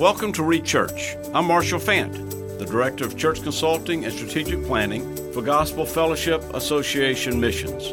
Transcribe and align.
Welcome 0.00 0.32
to 0.32 0.42
Reach 0.42 0.64
Church. 0.64 1.14
I'm 1.34 1.44
Marshall 1.44 1.78
Fant, 1.78 2.58
the 2.58 2.64
Director 2.64 3.04
of 3.04 3.18
Church 3.18 3.42
Consulting 3.42 4.06
and 4.06 4.14
Strategic 4.14 4.64
Planning 4.64 5.14
for 5.34 5.42
Gospel 5.42 5.84
Fellowship 5.84 6.42
Association 6.54 7.38
Missions. 7.38 7.92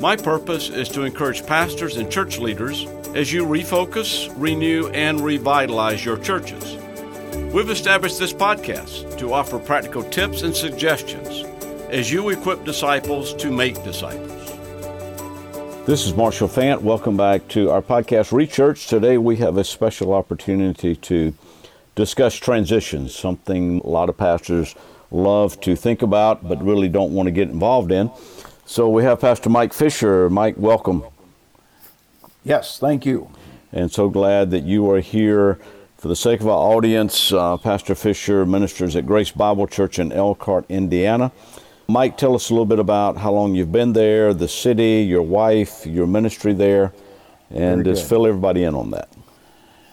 My 0.00 0.16
purpose 0.16 0.70
is 0.70 0.88
to 0.88 1.02
encourage 1.02 1.44
pastors 1.44 1.98
and 1.98 2.10
church 2.10 2.38
leaders 2.38 2.86
as 3.14 3.30
you 3.30 3.44
refocus, 3.44 4.32
renew, 4.38 4.88
and 4.94 5.20
revitalize 5.20 6.02
your 6.02 6.16
churches. 6.16 6.78
We've 7.52 7.68
established 7.68 8.18
this 8.18 8.32
podcast 8.32 9.18
to 9.18 9.34
offer 9.34 9.58
practical 9.58 10.02
tips 10.02 10.40
and 10.40 10.56
suggestions 10.56 11.44
as 11.90 12.10
you 12.10 12.30
equip 12.30 12.64
disciples 12.64 13.34
to 13.34 13.52
make 13.52 13.84
disciples. 13.84 14.43
This 15.86 16.06
is 16.06 16.14
Marshall 16.14 16.48
Fant. 16.48 16.80
Welcome 16.80 17.18
back 17.18 17.46
to 17.48 17.68
our 17.68 17.82
podcast, 17.82 18.32
Reach 18.32 18.52
Church. 18.52 18.86
Today 18.86 19.18
we 19.18 19.36
have 19.36 19.58
a 19.58 19.64
special 19.64 20.14
opportunity 20.14 20.96
to 20.96 21.34
discuss 21.94 22.34
transitions, 22.36 23.14
something 23.14 23.82
a 23.84 23.86
lot 23.86 24.08
of 24.08 24.16
pastors 24.16 24.74
love 25.10 25.60
to 25.60 25.76
think 25.76 26.00
about 26.00 26.48
but 26.48 26.64
really 26.64 26.88
don't 26.88 27.12
want 27.12 27.26
to 27.26 27.30
get 27.30 27.50
involved 27.50 27.92
in. 27.92 28.10
So 28.64 28.88
we 28.88 29.02
have 29.02 29.20
Pastor 29.20 29.50
Mike 29.50 29.74
Fisher. 29.74 30.30
Mike, 30.30 30.54
welcome. 30.56 31.04
Yes, 32.44 32.78
thank 32.78 33.04
you. 33.04 33.30
And 33.70 33.92
so 33.92 34.08
glad 34.08 34.52
that 34.52 34.64
you 34.64 34.90
are 34.90 35.00
here. 35.00 35.58
For 35.98 36.08
the 36.08 36.16
sake 36.16 36.40
of 36.40 36.48
our 36.48 36.74
audience, 36.74 37.30
uh, 37.30 37.58
Pastor 37.58 37.94
Fisher 37.94 38.46
ministers 38.46 38.96
at 38.96 39.04
Grace 39.04 39.32
Bible 39.32 39.66
Church 39.66 39.98
in 39.98 40.12
Elkhart, 40.12 40.64
Indiana. 40.70 41.30
Mike, 41.86 42.16
tell 42.16 42.34
us 42.34 42.48
a 42.48 42.52
little 42.54 42.64
bit 42.64 42.78
about 42.78 43.18
how 43.18 43.30
long 43.32 43.54
you've 43.54 43.72
been 43.72 43.92
there, 43.92 44.32
the 44.32 44.48
city, 44.48 45.04
your 45.06 45.22
wife, 45.22 45.84
your 45.84 46.06
ministry 46.06 46.54
there, 46.54 46.94
and 47.50 47.84
just 47.84 48.08
fill 48.08 48.26
everybody 48.26 48.64
in 48.64 48.74
on 48.74 48.90
that. 48.92 49.10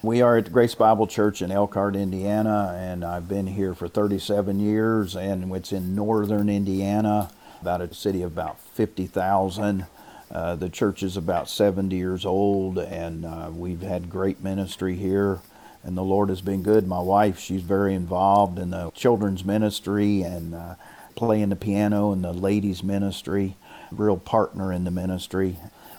We 0.01 0.21
are 0.21 0.37
at 0.37 0.53
Grace 0.53 0.73
Bible 0.73 1.05
Church 1.05 1.41
in 1.41 1.51
Elkhart, 1.51 1.97
Indiana, 1.97 2.77
and 2.79 3.03
I've 3.03 3.27
been 3.27 3.45
here 3.45 3.73
for 3.73 3.89
37 3.89 4.57
years, 4.59 5.17
and 5.17 5.53
it's 5.53 5.73
in 5.73 5.93
northern 5.93 6.47
Indiana, 6.47 7.29
about 7.61 7.81
a 7.81 7.93
city 7.93 8.21
of 8.21 8.31
about 8.31 8.59
50,000. 8.73 9.85
Uh, 10.31 10.55
the 10.55 10.69
church 10.69 11.03
is 11.03 11.17
about 11.17 11.49
70 11.49 11.93
years 11.93 12.25
old, 12.25 12.79
and 12.79 13.25
uh, 13.25 13.51
we've 13.53 13.81
had 13.81 14.09
great 14.09 14.41
ministry 14.41 14.95
here, 14.95 15.41
and 15.83 15.97
the 15.97 16.03
Lord 16.03 16.29
has 16.29 16.39
been 16.39 16.63
good. 16.63 16.87
My 16.87 17.01
wife, 17.01 17.37
she's 17.37 17.63
very 17.63 17.93
involved 17.93 18.59
in 18.59 18.69
the 18.69 18.91
children's 18.91 19.43
ministry 19.43 20.21
and 20.21 20.55
uh, 20.55 20.75
playing 21.15 21.49
the 21.49 21.55
piano 21.55 22.11
in 22.11 22.21
the 22.21 22.33
ladies' 22.33 22.83
ministry, 22.83 23.55
real 23.91 24.17
partner 24.17 24.71
in 24.71 24.83
the 24.83 24.91
ministry. 24.91 25.57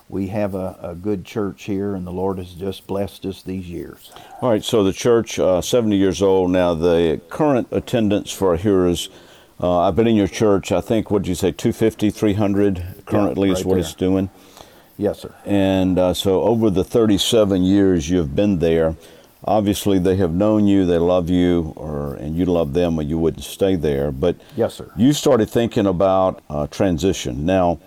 We 0.09 0.27
have 0.29 0.55
a, 0.55 0.79
a 0.83 0.95
good 0.95 1.25
church 1.25 1.65
here, 1.65 1.95
and 1.95 2.07
the 2.07 2.13
Lord 2.13 2.39
has 2.39 2.53
just 2.53 2.87
blessed 2.87 3.25
us 3.25 3.43
these 3.43 3.69
years. 3.69 4.13
All 4.41 4.51
right, 4.51 4.63
so 4.63 4.85
the 4.85 4.93
church, 4.93 5.39
uh, 5.39 5.63
70 5.63 5.97
years 5.97 6.21
old 6.21 6.51
now, 6.51 6.75
the 6.75 7.21
current 7.31 7.69
attendance 7.71 8.31
for 8.31 8.51
our 8.51 8.57
hearers, 8.57 9.09
uh, 9.61 9.81
I've 9.81 9.97
been 9.97 10.09
in 10.09 10.17
your 10.17 10.29
church, 10.29 10.73
I 10.73 10.81
think, 10.81 11.11
what 11.11 11.23
did 11.23 11.29
you 11.29 11.35
say, 11.35 11.53
250, 11.53 12.11
300 12.11 13.05
currently 13.07 13.49
yeah, 13.49 13.55
right 13.55 13.61
is 13.61 13.65
what 13.65 13.75
there. 13.75 13.81
it's 13.81 13.95
doing? 13.95 14.29
Yes, 14.99 15.21
sir. 15.21 15.35
And 15.45 15.99
uh, 15.99 16.15
so 16.15 16.43
over 16.43 16.69
the 16.69 16.85
37 16.85 17.63
years 17.63 18.11
you've 18.11 18.35
been 18.37 18.59
there, 18.59 18.97
obviously 19.45 19.99
they 19.99 20.17
have 20.17 20.33
known 20.33 20.67
you, 20.67 20.87
they 20.87 20.99
love 20.99 21.29
you, 21.31 21.73
or 21.77 22.15
and 22.15 22.37
you 22.37 22.45
love 22.45 22.73
them, 22.73 22.99
or 22.99 23.03
you 23.03 23.19
wouldn't 23.19 23.45
stay 23.45 23.77
there. 23.77 24.13
But 24.13 24.37
yes, 24.57 24.75
sir. 24.75 24.91
You 24.97 25.13
started 25.13 25.51
thinking 25.51 25.87
about 25.87 26.43
uh, 26.49 26.67
transition. 26.69 27.45
Now, 27.45 27.81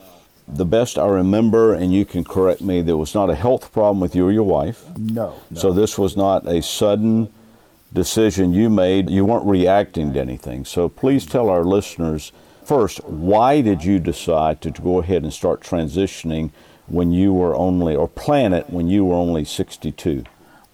the 0.47 0.65
best 0.65 0.97
I 0.97 1.07
remember, 1.07 1.73
and 1.73 1.93
you 1.93 2.05
can 2.05 2.23
correct 2.23 2.61
me, 2.61 2.81
there 2.81 2.97
was 2.97 3.15
not 3.15 3.29
a 3.29 3.35
health 3.35 3.71
problem 3.71 3.99
with 3.99 4.15
you 4.15 4.27
or 4.27 4.31
your 4.31 4.43
wife. 4.43 4.85
No. 4.97 5.35
no. 5.49 5.59
So 5.59 5.71
this 5.71 5.97
was 5.97 6.15
not 6.15 6.47
a 6.47 6.61
sudden 6.61 7.31
decision 7.91 8.53
you 8.53 8.69
made. 8.69 9.09
You 9.09 9.25
weren't 9.25 9.45
reacting 9.45 10.13
to 10.13 10.19
anything. 10.19 10.65
So 10.65 10.87
please 10.89 11.25
tell 11.25 11.49
our 11.49 11.63
listeners 11.63 12.31
first, 12.63 13.03
why 13.05 13.61
did 13.61 13.83
you 13.83 13.99
decide 13.99 14.61
to 14.61 14.71
go 14.71 14.99
ahead 14.99 15.23
and 15.23 15.33
start 15.33 15.61
transitioning 15.61 16.51
when 16.87 17.11
you 17.11 17.33
were 17.33 17.55
only, 17.55 17.95
or 17.95 18.07
plan 18.07 18.53
it 18.53 18.69
when 18.69 18.87
you 18.87 19.05
were 19.05 19.15
only 19.15 19.45
62? 19.45 20.25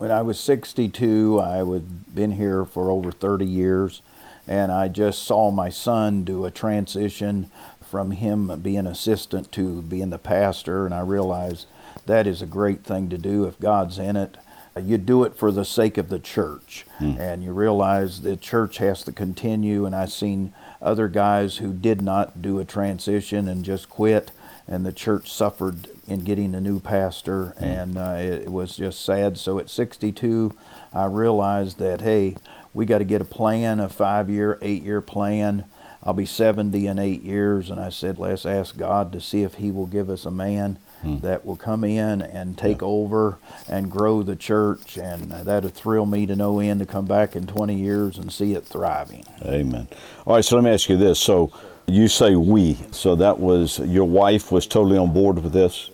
When 0.01 0.09
I 0.09 0.23
was 0.23 0.39
62, 0.39 1.39
I 1.39 1.57
had 1.57 2.15
been 2.15 2.31
here 2.31 2.65
for 2.65 2.89
over 2.89 3.11
30 3.11 3.45
years, 3.45 4.01
and 4.47 4.71
I 4.71 4.87
just 4.87 5.21
saw 5.21 5.51
my 5.51 5.69
son 5.69 6.23
do 6.23 6.43
a 6.43 6.49
transition 6.49 7.51
from 7.79 8.09
him 8.09 8.61
being 8.63 8.87
assistant 8.87 9.51
to 9.51 9.83
being 9.83 10.09
the 10.09 10.17
pastor, 10.17 10.87
and 10.87 10.95
I 10.95 11.01
realized 11.01 11.67
that 12.07 12.25
is 12.25 12.41
a 12.41 12.47
great 12.47 12.83
thing 12.83 13.09
to 13.09 13.17
do 13.19 13.45
if 13.45 13.59
God's 13.59 13.99
in 13.99 14.15
it. 14.15 14.37
You 14.75 14.97
do 14.97 15.23
it 15.23 15.37
for 15.37 15.51
the 15.51 15.63
sake 15.63 15.99
of 15.99 16.09
the 16.09 16.17
church, 16.17 16.87
mm. 16.99 17.19
and 17.19 17.43
you 17.43 17.51
realize 17.51 18.21
the 18.21 18.37
church 18.37 18.79
has 18.79 19.03
to 19.03 19.11
continue. 19.11 19.85
And 19.85 19.95
I've 19.95 20.11
seen 20.11 20.51
other 20.81 21.09
guys 21.09 21.57
who 21.57 21.73
did 21.73 22.01
not 22.01 22.41
do 22.41 22.57
a 22.57 22.65
transition 22.65 23.47
and 23.47 23.63
just 23.63 23.87
quit, 23.87 24.31
and 24.67 24.85
the 24.85 24.93
church 24.93 25.31
suffered 25.31 25.89
in 26.07 26.23
getting 26.23 26.55
a 26.55 26.61
new 26.61 26.79
pastor, 26.79 27.55
mm. 27.59 27.61
and 27.61 27.97
uh, 27.97 28.15
it, 28.17 28.43
it, 28.43 28.51
was 28.51 28.77
just 28.77 29.03
sad. 29.03 29.37
So 29.37 29.59
at 29.59 29.69
62, 29.69 30.55
I 30.93 31.05
realized 31.05 31.79
that 31.79 32.01
hey, 32.01 32.35
we 32.73 32.85
got 32.85 32.99
to 32.99 33.05
get 33.05 33.21
a 33.21 33.25
plan, 33.25 33.79
a 33.79 33.89
five-year, 33.89 34.57
eight-year 34.61 35.01
plan. 35.01 35.65
I'll 36.03 36.13
be 36.13 36.25
70 36.25 36.87
in 36.87 36.97
eight 36.97 37.21
years, 37.21 37.69
and 37.69 37.79
I 37.79 37.89
said, 37.89 38.17
let's 38.17 38.45
ask 38.45 38.75
God 38.75 39.11
to 39.11 39.21
see 39.21 39.43
if 39.43 39.55
He 39.55 39.69
will 39.69 39.85
give 39.85 40.09
us 40.09 40.25
a 40.25 40.31
man 40.31 40.79
hmm. 41.01 41.19
that 41.19 41.45
will 41.45 41.55
come 41.55 41.83
in 41.83 42.23
and 42.23 42.57
take 42.57 42.81
yeah. 42.81 42.87
over 42.87 43.37
and 43.67 43.91
grow 43.91 44.23
the 44.23 44.35
church, 44.35 44.97
and 44.97 45.31
that'd 45.31 45.75
thrill 45.75 46.07
me 46.07 46.25
to 46.25 46.35
no 46.35 46.59
end 46.59 46.79
to 46.79 46.87
come 46.87 47.05
back 47.05 47.35
in 47.35 47.45
20 47.45 47.75
years 47.75 48.17
and 48.17 48.31
see 48.31 48.53
it 48.53 48.65
thriving. 48.65 49.23
Amen. 49.45 49.87
All 50.25 50.35
right, 50.35 50.45
so 50.45 50.55
let 50.55 50.63
me 50.63 50.71
ask 50.71 50.89
you 50.89 50.97
this: 50.97 51.19
so 51.19 51.51
you 51.87 52.07
say 52.07 52.35
we. 52.35 52.77
So 52.91 53.15
that 53.15 53.39
was 53.39 53.79
your 53.79 54.05
wife 54.05 54.51
was 54.51 54.67
totally 54.67 54.97
on 54.97 55.13
board 55.13 55.43
with 55.43 55.53
this? 55.53 55.89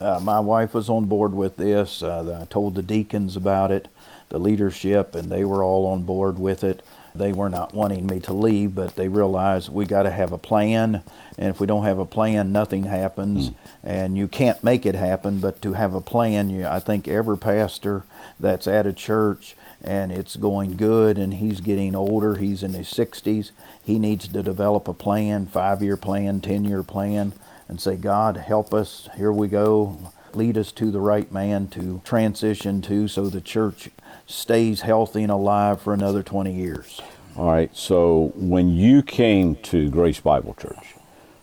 Uh, 0.00 0.18
my 0.20 0.40
wife 0.40 0.74
was 0.74 0.88
on 0.88 1.04
board 1.04 1.32
with 1.32 1.56
this. 1.56 2.02
Uh, 2.02 2.40
I 2.42 2.44
told 2.46 2.74
the 2.74 2.82
deacons 2.82 3.36
about 3.36 3.70
it, 3.70 3.88
the 4.30 4.38
leadership, 4.38 5.14
and 5.14 5.30
they 5.30 5.44
were 5.44 5.62
all 5.62 5.86
on 5.86 6.02
board 6.02 6.38
with 6.38 6.64
it. 6.64 6.82
They 7.14 7.32
were 7.32 7.50
not 7.50 7.74
wanting 7.74 8.06
me 8.06 8.20
to 8.20 8.32
leave, 8.32 8.74
but 8.74 8.96
they 8.96 9.08
realized 9.08 9.68
we 9.68 9.84
got 9.84 10.04
to 10.04 10.10
have 10.10 10.32
a 10.32 10.38
plan. 10.38 11.02
And 11.38 11.48
if 11.48 11.60
we 11.60 11.66
don't 11.66 11.84
have 11.84 11.98
a 11.98 12.06
plan, 12.06 12.52
nothing 12.52 12.84
happens. 12.84 13.50
Mm. 13.50 13.54
And 13.84 14.16
you 14.16 14.28
can't 14.28 14.62
make 14.64 14.86
it 14.86 14.94
happen, 14.94 15.38
but 15.38 15.60
to 15.62 15.74
have 15.74 15.94
a 15.94 16.00
plan, 16.00 16.50
you, 16.50 16.66
I 16.66 16.80
think 16.80 17.06
every 17.06 17.36
pastor 17.36 18.04
that's 18.40 18.66
at 18.66 18.86
a 18.86 18.92
church 18.92 19.56
and 19.84 20.12
it's 20.12 20.36
going 20.36 20.76
good 20.76 21.18
and 21.18 21.34
he's 21.34 21.60
getting 21.60 21.94
older, 21.94 22.36
he's 22.36 22.62
in 22.62 22.72
his 22.72 22.88
60s, 22.88 23.50
he 23.82 23.98
needs 23.98 24.28
to 24.28 24.42
develop 24.42 24.88
a 24.88 24.94
plan, 24.94 25.46
five 25.46 25.82
year 25.82 25.96
plan, 25.96 26.40
10 26.40 26.64
year 26.64 26.82
plan, 26.82 27.32
and 27.68 27.80
say, 27.80 27.96
God, 27.96 28.36
help 28.36 28.72
us. 28.72 29.08
Here 29.16 29.32
we 29.32 29.48
go. 29.48 30.12
Lead 30.34 30.56
us 30.56 30.72
to 30.72 30.90
the 30.90 31.00
right 31.00 31.30
man 31.30 31.68
to 31.68 32.00
transition 32.04 32.80
to 32.82 33.08
so 33.08 33.28
the 33.28 33.40
church 33.40 33.90
stays 34.26 34.82
healthy 34.82 35.22
and 35.22 35.32
alive 35.32 35.80
for 35.80 35.92
another 35.92 36.22
20 36.22 36.52
years. 36.52 37.00
All 37.36 37.50
right. 37.50 37.74
So 37.76 38.32
when 38.34 38.68
you 38.70 39.02
came 39.02 39.56
to 39.56 39.90
Grace 39.90 40.20
Bible 40.20 40.54
Church, 40.54 40.94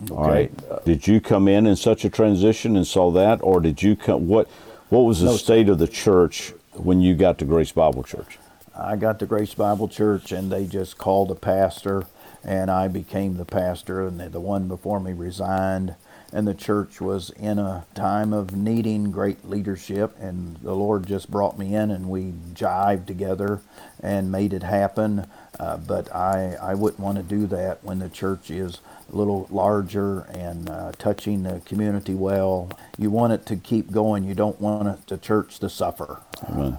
okay. 0.04 0.14
all 0.14 0.28
right, 0.28 0.86
did 0.86 1.08
you 1.08 1.20
come 1.20 1.48
in 1.48 1.68
in 1.68 1.76
such 1.76 2.06
a 2.06 2.10
transition 2.10 2.76
and 2.76 2.86
saw 2.86 3.12
that, 3.12 3.40
or 3.42 3.60
did 3.60 3.82
you 3.82 3.96
come? 3.96 4.28
What 4.28 4.48
What 4.90 5.02
was 5.02 5.20
the 5.20 5.28
no, 5.28 5.36
state 5.36 5.70
of 5.70 5.78
the 5.78 5.88
church 5.88 6.54
when 6.80 7.02
you 7.02 7.16
got 7.16 7.38
to 7.40 7.46
Grace 7.46 7.72
Bible 7.72 8.04
Church? 8.04 8.38
I 8.76 8.96
got 8.96 9.20
to 9.20 9.26
Grace 9.26 9.54
Bible 9.54 9.88
Church, 9.88 10.32
and 10.32 10.52
they 10.52 10.66
just 10.66 10.98
called 10.98 11.32
a 11.32 11.36
pastor 11.36 12.06
and 12.44 12.72
I 12.72 12.88
became 12.88 13.38
the 13.38 13.46
pastor, 13.46 14.08
and 14.08 14.20
the 14.20 14.40
one 14.40 14.68
before 14.68 15.00
me 15.00 15.14
resigned. 15.14 15.96
And 16.32 16.48
the 16.48 16.54
church 16.54 17.02
was 17.02 17.32
in 17.32 17.58
a 17.58 17.86
time 17.96 18.34
of 18.34 18.56
needing 18.56 19.12
great 19.12 19.50
leadership, 19.50 20.16
and 20.20 20.58
the 20.58 20.76
Lord 20.76 21.08
just 21.08 21.32
brought 21.32 21.58
me 21.58 21.74
in, 21.74 21.90
and 21.90 22.08
we 22.08 22.34
jived 22.54 23.08
together 23.08 23.62
and 24.02 24.32
made 24.32 24.54
it 24.54 24.62
happen. 24.62 25.26
Uh, 25.60 25.78
but 25.78 26.14
I, 26.16 26.56
I 26.62 26.76
wouldn't 26.76 27.00
want 27.00 27.18
to 27.18 27.24
do 27.24 27.48
that 27.48 27.84
when 27.84 28.00
the 28.00 28.10
church 28.10 28.52
is 28.52 28.80
a 29.12 29.16
little 29.16 29.48
larger 29.50 30.22
and 30.30 30.70
uh, 30.70 30.92
touching 31.00 31.44
the 31.44 31.62
community 31.66 32.14
well. 32.14 32.70
You 32.98 33.10
want 33.10 33.34
it 33.34 33.46
to 33.48 33.56
keep 33.56 33.92
going. 33.92 34.24
You 34.24 34.36
don't 34.36 34.62
want 34.62 34.88
it, 34.88 35.08
the 35.08 35.18
church 35.18 35.60
to 35.60 35.70
suffer. 35.70 36.22
Amen. 36.48 36.78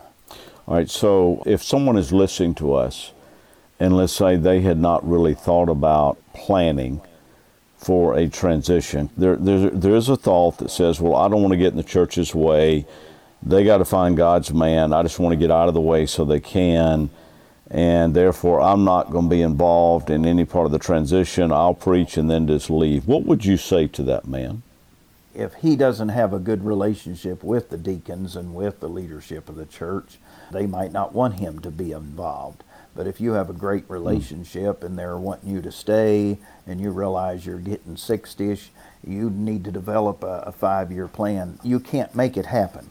All 0.69 0.77
right, 0.77 0.89
so 0.89 1.43
if 1.45 1.63
someone 1.65 1.99
is 1.99 2.13
listening 2.13 2.55
to 2.57 2.75
us, 2.75 3.13
and 3.81 3.97
let's 3.97 4.13
say 4.13 4.37
they 4.37 4.61
had 4.61 4.79
not 4.79 5.09
really 5.09 5.35
thought 5.35 5.69
about 5.69 6.19
planning 6.35 7.01
for 7.81 8.15
a 8.15 8.29
transition, 8.29 9.09
there, 9.17 9.37
there, 9.37 9.71
there 9.71 9.97
is 9.97 10.11
a 10.11 10.17
thought 10.17 10.59
that 10.59 10.71
says, 10.71 11.01
well, 11.01 11.17
I 11.17 11.29
don't 11.29 11.41
want 11.41 11.53
to 11.53 11.59
get 11.59 11.69
in 11.69 11.79
the 11.79 11.83
church's 11.83 12.35
way. 12.35 12.87
They 13.43 13.65
got 13.65 13.79
to 13.79 13.87
find 13.87 14.19
God's 14.19 14.53
man. 14.53 14.93
I 14.93 15.03
just 15.03 15.19
want 15.19 15.33
to 15.33 15.39
get 15.39 15.51
out 15.51 15.69
of 15.69 15.73
the 15.75 15.81
way 15.81 16.05
so 16.05 16.27
they 16.27 16.41
can. 16.41 17.09
And 17.71 18.15
therefore, 18.15 18.61
I'm 18.61 18.85
not 18.85 19.11
going 19.11 19.25
to 19.25 19.31
be 19.31 19.41
involved 19.41 20.11
in 20.11 20.27
any 20.27 20.45
part 20.45 20.67
of 20.67 20.73
the 20.73 20.79
transition. 20.79 21.53
I'll 21.53 21.73
preach 21.73 22.19
and 22.19 22.31
then 22.31 22.47
just 22.47 22.69
leave. 22.69 23.07
What 23.07 23.25
would 23.25 23.47
you 23.47 23.57
say 23.57 23.87
to 23.87 24.03
that 24.03 24.27
man? 24.27 24.63
If 25.35 25.55
he 25.55 25.75
doesn't 25.75 26.11
have 26.11 26.35
a 26.35 26.39
good 26.39 26.65
relationship 26.65 27.43
with 27.43 27.71
the 27.71 27.79
deacons 27.79 28.37
and 28.37 28.55
with 28.55 28.81
the 28.81 28.89
leadership 28.89 29.49
of 29.49 29.55
the 29.55 29.65
church, 29.65 30.19
they 30.53 30.67
might 30.67 30.93
not 30.93 31.15
want 31.15 31.35
him 31.35 31.61
to 31.61 31.71
be 31.71 31.93
involved. 31.93 32.63
But 33.01 33.07
if 33.07 33.19
you 33.19 33.33
have 33.33 33.49
a 33.49 33.55
great 33.55 33.89
relationship 33.89 34.85
and 34.85 34.99
they're 34.99 35.17
wanting 35.17 35.49
you 35.49 35.63
to 35.63 35.73
stay 35.73 36.37
and 36.67 36.79
you 36.79 36.91
realize 36.91 37.47
you're 37.47 37.57
getting 37.57 37.95
60ish, 37.95 38.69
you 39.03 39.31
need 39.31 39.65
to 39.65 39.71
develop 39.71 40.23
a, 40.23 40.45
a 40.47 40.53
five 40.53 40.93
year 40.93 41.09
plan. 41.09 41.59
You 41.63 41.81
can't 41.81 42.15
make 42.15 42.37
it 42.37 42.45
happen. 42.45 42.91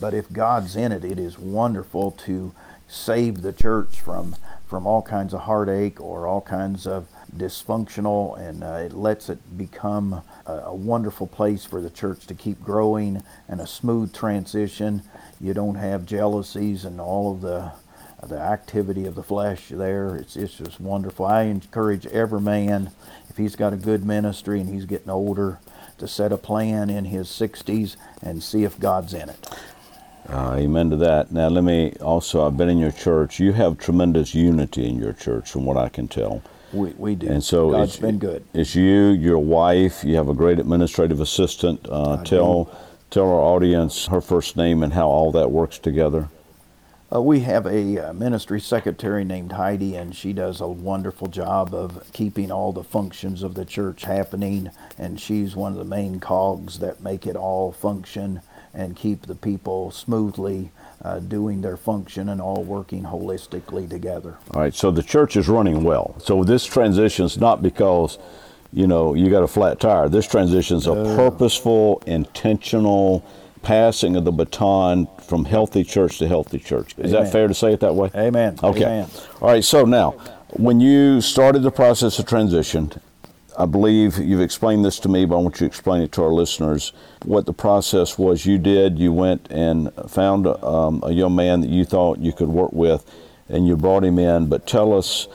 But 0.00 0.14
if 0.14 0.32
God's 0.32 0.76
in 0.76 0.92
it, 0.92 1.04
it 1.04 1.18
is 1.18 1.38
wonderful 1.38 2.12
to 2.12 2.54
save 2.88 3.42
the 3.42 3.52
church 3.52 4.00
from, 4.00 4.34
from 4.66 4.86
all 4.86 5.02
kinds 5.02 5.34
of 5.34 5.40
heartache 5.40 6.00
or 6.00 6.26
all 6.26 6.40
kinds 6.40 6.86
of 6.86 7.08
dysfunctional, 7.36 8.38
and 8.40 8.64
uh, 8.64 8.80
it 8.86 8.94
lets 8.94 9.28
it 9.28 9.58
become 9.58 10.22
a, 10.46 10.52
a 10.52 10.74
wonderful 10.74 11.26
place 11.26 11.66
for 11.66 11.82
the 11.82 11.90
church 11.90 12.26
to 12.28 12.34
keep 12.34 12.62
growing 12.62 13.22
and 13.46 13.60
a 13.60 13.66
smooth 13.66 14.14
transition. 14.14 15.02
You 15.38 15.52
don't 15.52 15.74
have 15.74 16.06
jealousies 16.06 16.86
and 16.86 16.98
all 16.98 17.34
of 17.34 17.42
the 17.42 17.72
the 18.26 18.38
activity 18.38 19.06
of 19.06 19.14
the 19.14 19.22
flesh 19.22 19.68
there. 19.68 20.16
It's, 20.16 20.36
it's 20.36 20.54
just 20.54 20.80
wonderful. 20.80 21.26
I 21.26 21.42
encourage 21.44 22.06
every 22.06 22.40
man, 22.40 22.90
if 23.28 23.36
he's 23.36 23.56
got 23.56 23.72
a 23.72 23.76
good 23.76 24.04
ministry 24.04 24.60
and 24.60 24.68
he's 24.68 24.84
getting 24.84 25.10
older, 25.10 25.58
to 25.98 26.08
set 26.08 26.32
a 26.32 26.38
plan 26.38 26.90
in 26.90 27.04
his 27.04 27.28
60s 27.28 27.96
and 28.22 28.42
see 28.42 28.64
if 28.64 28.78
God's 28.80 29.14
in 29.14 29.28
it. 29.28 29.48
Uh, 30.28 30.56
amen 30.58 30.90
to 30.90 30.96
that. 30.96 31.32
Now, 31.32 31.48
let 31.48 31.64
me 31.64 31.92
also, 32.00 32.46
I've 32.46 32.56
been 32.56 32.68
in 32.68 32.78
your 32.78 32.92
church. 32.92 33.40
You 33.40 33.52
have 33.52 33.78
tremendous 33.78 34.34
unity 34.34 34.88
in 34.88 34.98
your 34.98 35.12
church, 35.12 35.50
from 35.50 35.64
what 35.64 35.76
I 35.76 35.88
can 35.88 36.08
tell. 36.08 36.42
We, 36.72 36.90
we 36.90 37.14
do. 37.16 37.28
And 37.28 37.42
so 37.42 37.72
God's 37.72 37.92
it's 37.94 38.00
been 38.00 38.18
good. 38.18 38.44
It's 38.54 38.74
you, 38.74 39.08
your 39.08 39.38
wife. 39.38 40.04
You 40.04 40.14
have 40.16 40.28
a 40.28 40.34
great 40.34 40.58
administrative 40.58 41.20
assistant. 41.20 41.80
Uh, 41.88 42.22
tell 42.22 42.64
do. 42.64 42.70
tell 43.10 43.28
our 43.28 43.40
audience 43.40 44.06
her 44.06 44.20
first 44.20 44.56
name 44.56 44.82
and 44.82 44.92
how 44.92 45.08
all 45.08 45.32
that 45.32 45.50
works 45.50 45.78
together. 45.78 46.28
Uh, 47.12 47.20
we 47.20 47.40
have 47.40 47.66
a 47.66 47.98
uh, 47.98 48.12
ministry 48.12 48.60
secretary 48.60 49.24
named 49.24 49.52
Heidi, 49.52 49.96
and 49.96 50.14
she 50.14 50.32
does 50.32 50.60
a 50.60 50.68
wonderful 50.68 51.26
job 51.26 51.74
of 51.74 52.08
keeping 52.12 52.52
all 52.52 52.72
the 52.72 52.84
functions 52.84 53.42
of 53.42 53.54
the 53.54 53.64
church 53.64 54.04
happening. 54.04 54.70
And 54.96 55.20
she's 55.20 55.56
one 55.56 55.72
of 55.72 55.78
the 55.78 55.84
main 55.84 56.20
cogs 56.20 56.78
that 56.78 57.02
make 57.02 57.26
it 57.26 57.34
all 57.34 57.72
function 57.72 58.42
and 58.72 58.94
keep 58.94 59.22
the 59.22 59.34
people 59.34 59.90
smoothly 59.90 60.70
uh, 61.02 61.18
doing 61.18 61.62
their 61.62 61.76
function 61.76 62.28
and 62.28 62.40
all 62.40 62.62
working 62.62 63.02
holistically 63.02 63.90
together. 63.90 64.36
All 64.52 64.60
right, 64.60 64.74
so 64.74 64.92
the 64.92 65.02
church 65.02 65.36
is 65.36 65.48
running 65.48 65.82
well. 65.82 66.14
So 66.20 66.44
this 66.44 66.64
transition 66.64 67.26
is 67.26 67.38
not 67.38 67.60
because, 67.60 68.18
you 68.72 68.86
know, 68.86 69.14
you 69.14 69.30
got 69.30 69.42
a 69.42 69.48
flat 69.48 69.80
tire. 69.80 70.08
This 70.08 70.28
transition 70.28 70.76
is 70.76 70.86
a 70.86 70.94
purposeful, 70.94 72.04
intentional 72.06 73.26
passing 73.62 74.16
of 74.16 74.24
the 74.24 74.32
baton 74.32 75.08
from 75.22 75.44
healthy 75.44 75.84
church 75.84 76.18
to 76.18 76.28
healthy 76.28 76.58
church. 76.58 76.94
Is 76.98 77.12
Amen. 77.12 77.24
that 77.24 77.32
fair 77.32 77.48
to 77.48 77.54
say 77.54 77.72
it 77.72 77.80
that 77.80 77.94
way? 77.94 78.10
Amen. 78.14 78.58
Okay. 78.62 78.84
Amen. 78.84 79.08
All 79.40 79.48
right, 79.48 79.64
so 79.64 79.84
now, 79.84 80.12
when 80.50 80.80
you 80.80 81.20
started 81.20 81.62
the 81.62 81.70
process 81.70 82.18
of 82.18 82.26
transition, 82.26 82.92
I 83.58 83.66
believe 83.66 84.18
you've 84.18 84.40
explained 84.40 84.84
this 84.84 84.98
to 85.00 85.08
me, 85.08 85.26
but 85.26 85.36
I 85.36 85.42
want 85.42 85.56
you 85.56 85.58
to 85.58 85.66
explain 85.66 86.02
it 86.02 86.12
to 86.12 86.22
our 86.22 86.32
listeners. 86.32 86.92
What 87.24 87.46
the 87.46 87.52
process 87.52 88.16
was 88.16 88.46
you 88.46 88.58
did, 88.58 88.98
you 88.98 89.12
went 89.12 89.46
and 89.50 89.92
found 90.08 90.46
um, 90.46 91.02
a 91.04 91.12
young 91.12 91.34
man 91.34 91.60
that 91.60 91.70
you 91.70 91.84
thought 91.84 92.18
you 92.18 92.32
could 92.32 92.48
work 92.48 92.72
with, 92.72 93.04
and 93.48 93.66
you 93.66 93.76
brought 93.76 94.04
him 94.04 94.18
in. 94.18 94.48
But 94.48 94.66
tell 94.66 94.96
us, 94.96 95.28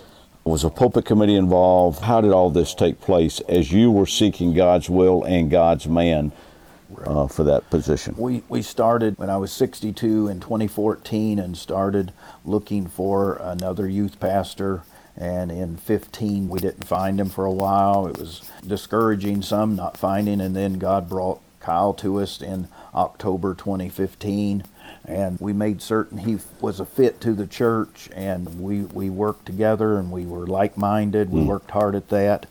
was 0.43 0.63
a 0.63 0.69
pulpit 0.69 1.05
committee 1.05 1.35
involved? 1.35 2.01
How 2.01 2.21
did 2.21 2.31
all 2.31 2.49
this 2.49 2.73
take 2.73 3.01
place 3.01 3.41
as 3.41 3.71
you 3.71 3.91
were 3.91 4.05
seeking 4.05 4.53
God's 4.53 4.89
will 4.89 5.23
and 5.23 5.51
God's 5.51 5.87
man 5.87 6.31
uh, 7.05 7.27
for 7.27 7.43
that 7.43 7.69
position? 7.69 8.15
We, 8.17 8.43
we 8.49 8.61
started 8.61 9.17
when 9.17 9.29
I 9.29 9.37
was 9.37 9.51
62 9.51 10.27
in 10.27 10.39
2014 10.39 11.39
and 11.39 11.57
started 11.57 12.11
looking 12.43 12.87
for 12.87 13.35
another 13.35 13.87
youth 13.87 14.19
pastor. 14.19 14.83
And 15.17 15.51
in 15.51 15.77
15, 15.77 16.49
we 16.49 16.59
didn't 16.59 16.85
find 16.85 17.19
him 17.19 17.29
for 17.29 17.45
a 17.45 17.51
while. 17.51 18.07
It 18.07 18.17
was 18.17 18.49
discouraging 18.65 19.43
some 19.43 19.75
not 19.75 19.97
finding. 19.97 20.41
And 20.41 20.55
then 20.55 20.73
God 20.73 21.07
brought 21.07 21.41
Kyle 21.59 21.93
to 21.95 22.19
us 22.19 22.41
in 22.41 22.67
October 22.93 23.53
2015. 23.53 24.63
And 25.05 25.39
we 25.39 25.53
made 25.53 25.81
certain 25.81 26.17
he 26.17 26.39
was 26.59 26.79
a 26.79 26.85
fit 26.85 27.21
to 27.21 27.33
the 27.33 27.47
church. 27.47 28.09
And 28.13 28.59
we, 28.59 28.81
we 28.81 29.09
worked 29.09 29.45
together 29.45 29.97
and 29.97 30.11
we 30.11 30.25
were 30.25 30.47
like 30.47 30.77
minded. 30.77 31.31
We 31.31 31.41
worked 31.43 31.71
hard 31.71 31.95
at 31.95 32.09
that 32.09 32.47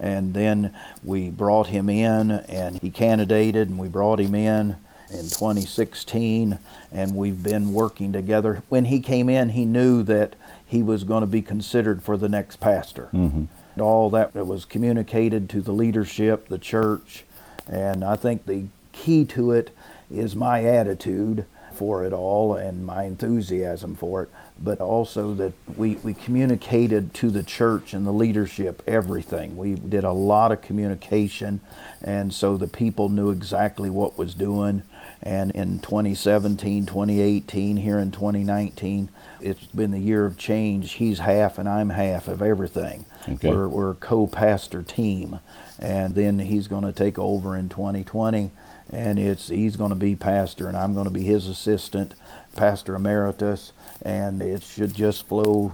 and 0.00 0.34
then 0.34 0.74
we 1.02 1.30
brought 1.30 1.68
him 1.68 1.88
in 1.88 2.30
and 2.30 2.80
he 2.80 2.90
candidated 2.90 3.68
and 3.68 3.78
we 3.78 3.88
brought 3.88 4.20
him 4.20 4.34
in 4.34 4.76
in 5.10 5.24
2016 5.24 6.58
and 6.92 7.14
we've 7.14 7.42
been 7.42 7.72
working 7.72 8.12
together. 8.12 8.62
When 8.68 8.86
he 8.86 9.00
came 9.00 9.28
in 9.28 9.50
he 9.50 9.64
knew 9.64 10.02
that 10.04 10.36
he 10.66 10.82
was 10.82 11.04
going 11.04 11.22
to 11.22 11.26
be 11.26 11.42
considered 11.42 12.02
for 12.02 12.16
the 12.16 12.28
next 12.28 12.56
pastor. 12.56 13.08
Mm-hmm. 13.12 13.44
And 13.74 13.82
all 13.82 14.10
that 14.10 14.34
was 14.34 14.64
communicated 14.64 15.48
to 15.50 15.62
the 15.62 15.72
leadership 15.72 16.48
the 16.48 16.58
church. 16.58 17.24
And 17.66 18.04
i 18.04 18.16
think 18.16 18.46
the 18.46 18.66
key 18.92 19.24
to 19.24 19.52
it 19.52 19.70
is 20.10 20.34
my 20.34 20.64
attitude 20.64 21.44
for 21.78 22.04
it 22.04 22.12
all 22.12 22.54
and 22.54 22.84
my 22.84 23.04
enthusiasm 23.04 23.94
for 23.94 24.24
it, 24.24 24.30
but 24.62 24.80
also 24.80 25.34
that 25.34 25.52
we, 25.76 25.94
we 25.96 26.14
communicated 26.14 27.14
to 27.14 27.30
the 27.30 27.42
church 27.42 27.94
and 27.94 28.06
the 28.06 28.12
leadership 28.12 28.82
everything. 28.86 29.56
We 29.56 29.74
did 29.74 30.04
a 30.04 30.12
lot 30.12 30.52
of 30.52 30.62
communication, 30.62 31.60
and 32.02 32.32
so 32.32 32.56
the 32.56 32.66
people 32.66 33.08
knew 33.08 33.30
exactly 33.30 33.90
what 33.90 34.18
was 34.18 34.34
doing. 34.34 34.82
And 35.22 35.50
in 35.52 35.80
2017, 35.80 36.86
2018, 36.86 37.76
here 37.76 37.98
in 37.98 38.10
2019, 38.10 39.08
it's 39.40 39.66
been 39.66 39.90
the 39.90 39.98
year 39.98 40.26
of 40.26 40.36
change. 40.36 40.92
He's 40.92 41.20
half 41.20 41.58
and 41.58 41.68
I'm 41.68 41.90
half 41.90 42.28
of 42.28 42.40
everything. 42.40 43.04
Okay. 43.28 43.50
We're, 43.50 43.68
we're 43.68 43.90
a 43.90 43.96
co-pastor 43.96 44.82
team, 44.82 45.40
and 45.78 46.14
then 46.14 46.38
he's 46.38 46.68
going 46.68 46.84
to 46.84 46.92
take 46.92 47.18
over 47.18 47.56
in 47.56 47.68
2020 47.68 48.50
and 48.90 49.18
it's 49.18 49.48
he's 49.48 49.76
going 49.76 49.90
to 49.90 49.96
be 49.96 50.16
pastor 50.16 50.68
and 50.68 50.76
I'm 50.76 50.94
going 50.94 51.04
to 51.04 51.10
be 51.10 51.22
his 51.22 51.46
assistant, 51.46 52.14
pastor 52.58 52.94
emeritus, 52.96 53.72
and 54.02 54.42
it 54.42 54.62
should 54.62 54.94
just 54.94 55.26
flow 55.26 55.72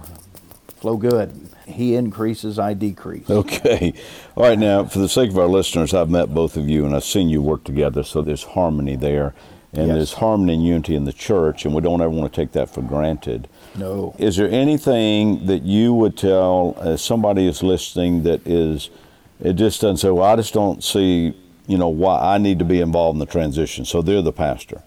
flow 0.77 0.97
good. 0.97 1.49
He 1.65 1.95
increases, 1.95 2.59
I 2.59 2.73
decrease. 2.75 3.27
Okay. 3.29 3.93
All 4.35 4.43
right, 4.43 4.59
now, 4.59 4.83
for 4.85 4.99
the 4.99 5.09
sake 5.09 5.31
of 5.31 5.37
our 5.39 5.47
listeners, 5.47 5.93
I've 5.93 6.09
met 6.09 6.33
both 6.33 6.57
of 6.57 6.69
you 6.69 6.85
and 6.85 6.95
I've 6.95 7.05
seen 7.05 7.27
you 7.29 7.41
work 7.41 7.63
together, 7.63 8.03
so 8.03 8.21
there's 8.21 8.43
harmony 8.43 8.95
there. 8.95 9.33
And 9.73 9.87
Yes. 9.87 9.95
there's 9.95 10.13
harmony 10.13 10.53
and 10.53 10.63
unity 10.63 10.95
in 10.95 11.05
the 11.05 11.11
church, 11.11 11.65
and 11.65 11.73
we 11.73 11.81
don't 11.81 12.01
ever 12.01 12.09
want 12.09 12.31
to 12.31 12.41
take 12.41 12.51
that 12.53 12.69
for 12.69 12.81
granted. 12.81 13.47
No. 13.77 14.13
Is 14.17 14.37
there 14.37 14.49
anything 14.49 15.47
that 15.47 15.63
you 15.63 15.93
would 15.93 16.15
tell 16.17 16.77
as 16.79 17.01
somebody 17.01 17.47
is 17.47 17.63
listening 17.63 18.23
that 18.23 18.45
is, 18.47 18.89
it 19.43 19.53
just 19.53 19.81
doesn't 19.81 19.97
say, 19.97 20.11
well, 20.11 20.23
I 20.31 20.35
just 20.35 20.53
don't 20.53 20.83
see, 20.83 21.33
you 21.67 21.77
know, 21.77 21.89
why 21.89 22.19
I 22.35 22.37
need 22.37 22.59
to 22.59 22.65
be 22.65 22.79
involved 22.79 23.15
in 23.15 23.19
the 23.19 23.25
transition. 23.25 23.83
So 23.85 24.01
they're 24.01 24.21
the 24.21 24.31
pastor. 24.31 24.83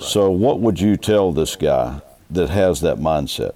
So 0.00 0.30
what 0.30 0.60
would 0.60 0.80
you 0.80 0.96
tell 0.96 1.32
this 1.32 1.56
guy 1.56 2.00
that 2.30 2.50
has 2.50 2.80
that 2.80 2.98
mindset? 2.98 3.54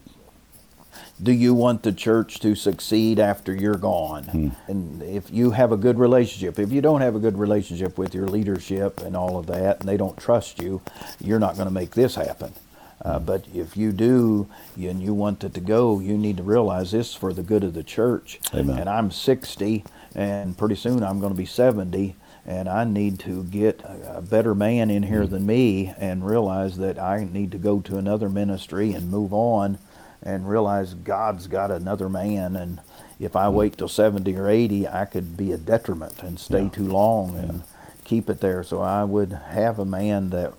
do 1.22 1.32
you 1.32 1.54
want 1.54 1.82
the 1.82 1.92
church 1.92 2.40
to 2.40 2.54
succeed 2.54 3.18
after 3.18 3.54
you're 3.54 3.76
gone? 3.76 4.28
And 4.68 5.02
if 5.02 5.30
you 5.30 5.50
have 5.50 5.72
a 5.72 5.76
good 5.76 5.98
relationship, 5.98 6.58
if 6.58 6.72
you 6.72 6.80
don't 6.80 7.00
have 7.02 7.14
a 7.14 7.18
good 7.18 7.38
relationship 7.38 7.98
with 7.98 8.14
your 8.14 8.26
leadership 8.26 9.00
and 9.00 9.16
all 9.16 9.38
of 9.38 9.46
that, 9.46 9.80
and 9.80 9.88
they 9.88 9.96
don't 9.96 10.16
trust 10.16 10.60
you, 10.62 10.80
you're 11.20 11.38
not 11.38 11.56
going 11.56 11.68
to 11.68 11.74
make 11.74 11.90
this 11.90 12.14
happen. 12.14 12.54
Uh, 13.02 13.18
but 13.18 13.46
if 13.54 13.76
you 13.76 13.92
do 13.92 14.46
and 14.76 15.02
you 15.02 15.14
want 15.14 15.42
it 15.42 15.54
to 15.54 15.60
go, 15.60 16.00
you 16.00 16.18
need 16.18 16.36
to 16.36 16.42
realize 16.42 16.90
this 16.90 17.10
is 17.10 17.14
for 17.14 17.32
the 17.32 17.42
good 17.42 17.64
of 17.64 17.74
the 17.74 17.82
church. 17.82 18.38
Amen. 18.54 18.78
And 18.78 18.88
I'm 18.88 19.10
60, 19.10 19.84
and 20.14 20.56
pretty 20.56 20.74
soon 20.74 21.02
I'm 21.02 21.18
going 21.18 21.32
to 21.32 21.38
be 21.38 21.46
70, 21.46 22.14
and 22.46 22.68
I 22.68 22.84
need 22.84 23.18
to 23.20 23.44
get 23.44 23.80
a, 23.84 24.22
better 24.22 24.54
man 24.54 24.90
in 24.90 25.02
here 25.04 25.26
than 25.26 25.46
me 25.46 25.92
and 25.98 26.26
realize 26.26 26.76
that 26.78 26.98
I 26.98 27.28
need 27.30 27.52
to 27.52 27.58
go 27.58 27.80
to 27.80 27.98
another 27.98 28.28
ministry 28.28 28.92
and 28.92 29.10
move 29.10 29.32
on 29.32 29.78
and 30.22 30.48
realize 30.48 30.94
God's 30.94 31.46
got 31.46 31.70
another 31.70 32.08
man. 32.08 32.56
And 32.56 32.80
if 33.18 33.36
I 33.36 33.48
wait 33.48 33.78
till 33.78 33.88
70 33.88 34.36
or 34.36 34.48
80, 34.48 34.88
I 34.88 35.04
could 35.04 35.36
be 35.36 35.52
a 35.52 35.58
detriment 35.58 36.22
and 36.22 36.38
stay 36.38 36.68
too 36.68 36.86
long 36.86 37.36
and 37.36 37.62
keep 38.04 38.28
it 38.28 38.40
there. 38.40 38.62
So 38.62 38.80
I 38.80 39.04
would 39.04 39.32
have 39.32 39.78
a 39.78 39.84
man 39.84 40.30
that 40.30 40.52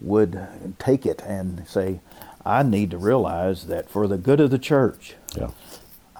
would 0.00 0.48
take 0.78 1.06
it 1.06 1.22
and 1.22 1.66
say, 1.68 2.00
I 2.44 2.62
need 2.62 2.90
to 2.92 2.98
realize 2.98 3.66
that 3.66 3.90
for 3.90 4.08
the 4.08 4.16
good 4.18 4.40
of 4.40 4.50
the 4.50 4.58
church, 4.58 5.14
Yeah. 5.36 5.50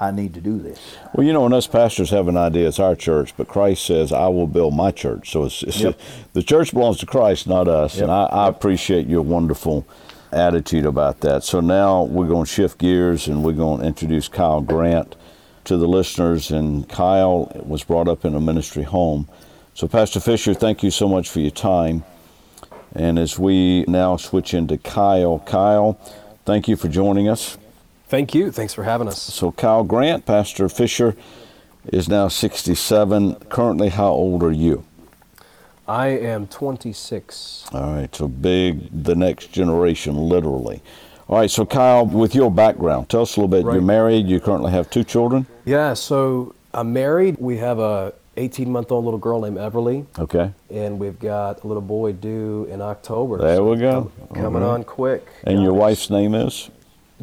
I 0.01 0.11
need 0.11 0.33
to 0.35 0.41
do 0.41 0.59
this. 0.59 0.79
Well, 1.15 1.27
you 1.27 1.33
know, 1.35 1.45
and 1.45 1.53
us 1.53 1.67
pastors 1.67 2.09
have 2.11 2.27
an 2.29 2.37
idea 2.37 2.67
it's 2.69 2.79
our 2.81 2.97
church, 2.97 3.37
but 3.37 3.49
Christ 3.49 3.85
says, 3.85 4.13
"I 4.13 4.29
will 4.29 4.47
build 4.47 4.75
my 4.75 4.91
church." 4.91 5.31
So 5.31 5.45
it's, 5.45 5.63
it's 5.63 5.81
Yep. 5.81 6.01
the 6.33 6.43
church 6.43 6.73
belongs 6.73 6.99
to 6.99 7.07
Christ, 7.07 7.47
not 7.47 7.69
us. 7.69 7.97
Yep. 7.97 8.03
And 8.05 8.11
I, 8.13 8.25
I 8.25 8.49
appreciate 8.49 9.07
your 9.07 9.23
wonderful 9.23 9.87
attitude 10.33 10.87
about 10.87 11.21
that. 11.21 11.45
So 11.45 11.61
now 11.61 12.05
we're 12.05 12.29
going 12.29 12.47
to 12.47 12.51
shift 12.51 12.79
gears 12.79 13.29
and 13.29 13.45
we're 13.45 13.53
going 13.53 13.81
to 13.81 13.87
introduce 13.87 14.29
Kyle 14.29 14.61
Grant 14.61 15.17
to 15.65 15.77
the 15.77 15.89
listeners. 15.89 16.51
And 16.51 16.89
Kyle 16.89 17.53
was 17.65 17.85
brought 17.85 18.09
up 18.09 18.25
in 18.25 18.35
a 18.35 18.41
ministry 18.41 18.85
home. 18.85 19.29
So, 19.75 19.87
Pastor 19.87 20.21
Fisher, 20.21 20.55
thank 20.55 20.83
you 20.83 20.91
so 20.91 21.09
much 21.09 21.29
for 21.29 21.41
your 21.41 21.51
time. 21.51 22.05
And 22.95 23.19
as 23.19 23.39
we 23.39 23.85
now 23.87 24.17
switch 24.17 24.53
into 24.55 24.79
Kyle, 24.79 25.41
Kyle, 25.41 25.95
thank 26.45 26.69
you 26.69 26.77
for 26.77 26.89
joining 26.89 27.29
us. 27.29 27.57
Thank 28.11 28.35
you. 28.35 28.51
Thanks 28.51 28.75
for 28.75 28.83
having 28.83 29.07
us. 29.07 29.23
So, 29.23 29.53
Kyle 29.53 29.85
Grant, 29.85 30.27
Pastor 30.27 30.69
Fisher, 30.69 31.15
is 31.93 32.09
now 32.09 32.27
67. 32.27 33.37
Currently, 33.49 33.91
how 33.91 34.09
old 34.09 34.43
are 34.43 34.51
you? 34.51 34.85
I 35.87 36.09
am 36.09 36.49
26. 36.49 37.67
All 37.73 37.93
right, 37.95 38.13
so 38.15 38.27
big, 38.27 39.05
the 39.05 39.15
next 39.15 39.53
generation, 39.53 40.17
literally. 40.17 40.83
All 41.29 41.39
right, 41.39 41.49
so 41.51 41.65
Kyle, 41.65 42.05
with 42.05 42.35
your 42.35 42.51
background, 42.51 43.09
tell 43.09 43.23
us 43.23 43.37
a 43.37 43.41
little 43.41 43.49
bit. 43.49 43.65
Right. 43.65 43.75
You're 43.75 43.83
married, 43.83 44.27
you 44.27 44.41
currently 44.41 44.73
have 44.73 44.91
two 44.91 45.05
children. 45.05 45.47
Yeah, 45.65 45.95
so 45.95 46.55
I'm 46.75 46.93
married. 46.93 47.37
We 47.39 47.59
have 47.59 47.79
a 47.79 48.13
18 48.37 48.71
month 48.73 48.91
old 48.91 49.05
little 49.05 49.21
girl 49.21 49.41
named 49.41 49.57
Everly, 49.57 50.07
Okay. 50.19 50.51
and 50.69 50.99
we've 50.99 51.19
got 51.21 51.63
a 51.63 51.67
little 51.69 51.81
boy 51.81 52.13
due 52.13 52.67
in 52.71 52.81
October. 52.83 53.39
There 53.39 53.57
so 53.57 53.71
we 53.71 53.77
go. 53.77 54.11
com- 54.33 54.43
Coming 54.43 54.63
right. 54.63 54.69
on 54.71 54.83
quick. 54.85 55.25
And 55.45 55.63
your 55.63 55.75
wife's 55.75 56.11
name 56.11 56.35
is? 56.35 56.71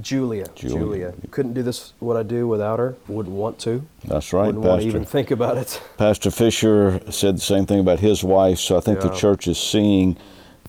Julia. 0.02 0.48
Julia. 0.56 1.14
Couldn't 1.32 1.54
do 1.54 1.64
this 1.64 1.94
what 2.00 2.18
I 2.18 2.24
do 2.24 2.48
without 2.48 2.80
her. 2.80 2.96
Wouldn't 3.08 3.36
want 3.36 3.60
to. 3.60 3.86
That's 4.06 4.34
right, 4.34 4.48
Wouldn't 4.48 4.64
want 4.64 4.80
Pastor. 4.80 4.92
to 4.92 4.96
even 4.98 5.06
think 5.06 5.32
about 5.32 5.58
it. 5.58 5.82
Pastor 5.98 6.32
Fisher 6.32 7.02
said 7.12 7.38
the 7.38 7.42
same 7.42 7.66
thing 7.66 7.80
about 7.80 8.00
his 8.00 8.24
wife, 8.24 8.60
so 8.60 8.78
I 8.78 8.82
think 8.82 9.02
the 9.02 9.10
church 9.10 9.48
is 9.48 9.58
seeing 9.58 10.18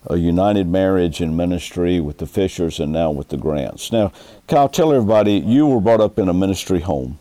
a 0.06 0.16
united 0.16 0.66
marriage 0.66 1.20
in 1.20 1.37
ministry 1.37 2.00
with 2.00 2.18
the 2.18 2.26
Fishers 2.26 2.80
and 2.80 2.92
now 2.92 3.11
with 3.11 3.28
the 3.28 3.37
Grants. 3.37 3.92
Now, 3.92 4.12
Kyle, 4.47 4.68
tell 4.68 4.92
everybody 4.92 5.35
you 5.35 5.66
were 5.66 5.80
brought 5.80 6.00
up 6.00 6.18
in 6.18 6.28
a 6.28 6.35
ministry 6.35 6.80
home. 6.80 7.18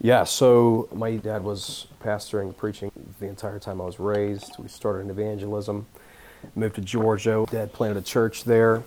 Yeah, 0.00 0.24
so 0.24 0.88
my 0.92 1.16
dad 1.16 1.44
was 1.44 1.86
pastoring, 2.02 2.54
preaching 2.56 2.90
the 3.20 3.26
entire 3.26 3.58
time 3.58 3.80
I 3.80 3.84
was 3.84 3.98
raised. 3.98 4.56
We 4.58 4.68
started 4.68 5.00
in 5.00 5.10
evangelism, 5.10 5.86
moved 6.54 6.74
to 6.74 6.80
Georgia. 6.82 7.46
Dad 7.50 7.72
planted 7.72 7.98
a 7.98 8.02
church 8.02 8.44
there. 8.44 8.82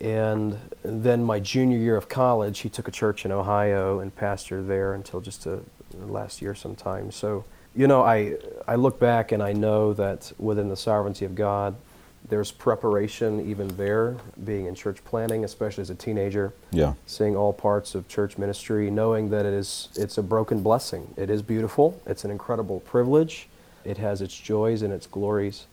And 0.00 0.58
then 0.82 1.22
my 1.24 1.40
junior 1.40 1.78
year 1.78 1.96
of 1.96 2.08
college, 2.08 2.60
he 2.60 2.68
took 2.68 2.88
a 2.88 2.90
church 2.90 3.24
in 3.24 3.32
Ohio 3.32 4.00
and 4.00 4.14
pastored 4.14 4.66
there 4.66 4.94
until 4.94 5.20
just 5.20 5.46
a, 5.46 5.60
last 5.98 6.40
year 6.40 6.54
sometime. 6.54 7.10
So, 7.10 7.44
you 7.74 7.86
know, 7.86 8.02
I, 8.02 8.36
I 8.66 8.76
look 8.76 8.98
back 8.98 9.32
and 9.32 9.42
I 9.42 9.52
know 9.52 9.92
that 9.94 10.32
within 10.38 10.68
the 10.68 10.76
sovereignty 10.76 11.24
of 11.24 11.34
God, 11.34 11.76
there's 12.28 12.50
preparation 12.52 13.48
even 13.48 13.68
there, 13.76 14.16
being 14.44 14.66
in 14.66 14.74
church 14.74 15.02
planning, 15.04 15.44
especially 15.44 15.82
as 15.82 15.90
a 15.90 15.94
teenager 15.94 16.52
Yeah. 16.70 16.94
seeing 17.06 17.34
all 17.34 17.52
parts 17.52 17.94
of 17.94 18.06
church 18.08 18.38
ministry, 18.38 18.90
knowing 18.90 19.30
that 19.30 19.46
it 19.46 19.54
is 19.54 19.88
it's 19.96 20.16
a 20.18 20.22
broken 20.22 20.62
blessing. 20.62 21.12
It 21.16 21.28
is 21.30 21.42
beautiful. 21.42 22.00
It's 22.06 22.24
an 22.24 22.30
incredible 22.30 22.80
privilege. 22.80 23.48
It 23.84 23.96
has 23.98 24.20
its 24.22 24.38
joys 24.38 24.82
and 24.82 24.92
its 24.92 25.06
glories, 25.06 25.66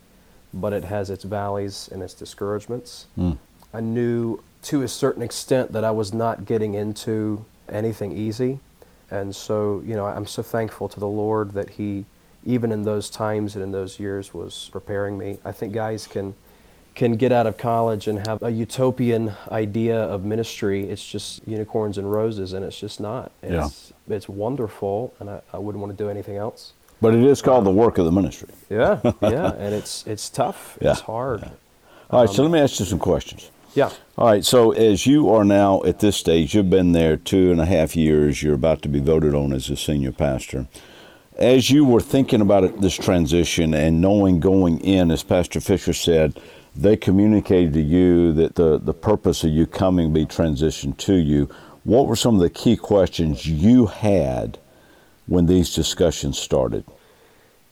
but 0.54 0.74
it 0.74 0.86
has 0.86 1.10
its 1.10 1.26
valleys 1.26 1.90
and 1.92 2.02
its 2.02 2.14
discouragements. 2.14 3.08
Mm. 3.18 3.38
I 3.74 3.82
knew 3.82 4.42
to 4.68 4.82
a 4.84 4.88
certain 4.88 5.24
extent 5.24 5.72
that 5.72 5.86
I 5.86 5.92
was 5.92 6.14
not 6.14 6.46
getting 6.46 6.74
into 6.74 7.46
anything 7.70 8.12
easy. 8.12 8.60
And 9.10 9.34
so, 9.34 9.82
you 9.86 9.96
know, 9.96 10.06
I'm 10.06 10.26
so 10.26 10.44
thankful 10.44 10.90
to 10.90 11.00
the 11.00 11.08
Lord 11.08 11.54
that 11.54 11.70
He, 11.70 12.04
even 12.46 12.74
in 12.74 12.84
those 12.84 13.10
times 13.10 13.56
and 13.56 13.64
in 13.64 13.72
those 13.72 13.98
years, 13.98 14.34
was 14.34 14.70
preparing 14.74 15.18
me. 15.18 15.38
I 15.46 15.54
think 15.54 15.74
guys 15.74 16.06
can 16.06 16.36
can 16.96 17.16
get 17.16 17.32
out 17.32 17.46
of 17.46 17.58
college 17.58 18.08
and 18.08 18.28
have 18.28 18.42
a 18.42 18.50
utopian 18.50 19.32
idea 19.52 19.98
of 20.02 20.26
ministry. 20.26 20.90
It's 20.90 21.06
just 21.08 21.48
unicorns 21.48 22.00
and 22.00 22.12
roses, 22.12 22.54
and 22.54 22.66
it's 22.66 22.80
just 22.80 23.00
not. 23.00 23.32
It's, 23.44 23.94
it's 24.10 24.28
wonderful, 24.28 25.14
and 25.20 25.30
I, 25.30 25.42
I 25.54 25.60
wouldn't 25.60 25.80
want 25.80 25.96
to 25.96 26.04
do 26.04 26.10
anything 26.10 26.38
else. 26.38 26.74
But 27.00 27.14
it 27.14 27.24
is 27.24 27.40
called 27.42 27.66
the 27.66 27.72
work 27.72 28.00
of 28.00 28.06
the 28.06 28.12
ministry. 28.12 28.50
Yeah, 28.70 29.00
yeah, 29.22 29.54
and 29.54 29.74
it's 29.76 30.06
it's 30.08 30.30
tough. 30.30 30.78
Yeah, 30.82 30.92
It's 30.92 31.02
hard. 31.02 31.50
All 32.10 32.22
right, 32.22 32.30
so 32.30 32.44
um, 32.44 32.52
let 32.52 32.58
me 32.58 32.64
ask 32.64 32.80
you 32.80 32.86
some 32.86 33.00
questions. 33.00 33.52
Yeah. 33.74 33.92
All 34.18 34.28
right, 34.28 34.44
so 34.44 34.72
as 34.72 35.06
you 35.06 35.30
are 35.30 35.44
now 35.44 35.84
at 35.84 36.00
this 36.00 36.18
stage, 36.18 36.56
you've 36.56 36.70
been 36.70 36.94
there 36.94 37.18
two 37.18 37.52
and 37.52 37.62
a 37.62 37.66
half 37.66 37.96
years, 37.96 38.42
you're 38.42 38.56
about 38.56 38.82
to 38.82 38.90
be 38.90 39.00
voted 39.00 39.36
on 39.36 39.54
as 39.54 39.70
a 39.70 39.78
senior 39.78 40.12
pastor. 40.12 40.68
As 41.36 41.70
you 41.70 41.86
were 41.86 42.02
thinking 42.02 42.42
about 42.42 42.64
it, 42.64 42.82
this 42.82 42.96
transition 42.96 43.76
and 43.76 44.02
knowing 44.02 44.40
going 44.40 44.80
in, 44.80 45.12
as 45.12 45.22
Pastor 45.22 45.60
Fisher 45.60 45.94
said, 45.94 46.40
they 46.76 46.98
communicated 46.98 47.74
to 47.74 47.82
you 47.82 48.34
that 48.34 48.56
the, 48.56 48.80
the 48.80 48.94
purpose 48.94 49.44
of 49.44 49.52
you 49.52 49.68
coming 49.68 50.14
be 50.14 50.26
transitioned 50.26 50.98
to 50.98 51.16
you. 51.16 51.50
What 51.84 52.08
were 52.08 52.16
some 52.16 52.36
of 52.36 52.42
the 52.42 52.50
key 52.50 52.76
questions 52.76 53.46
you 53.46 53.86
had 53.86 54.58
when 55.28 55.46
these 55.46 55.74
discussions 55.74 56.40
started? 56.40 56.86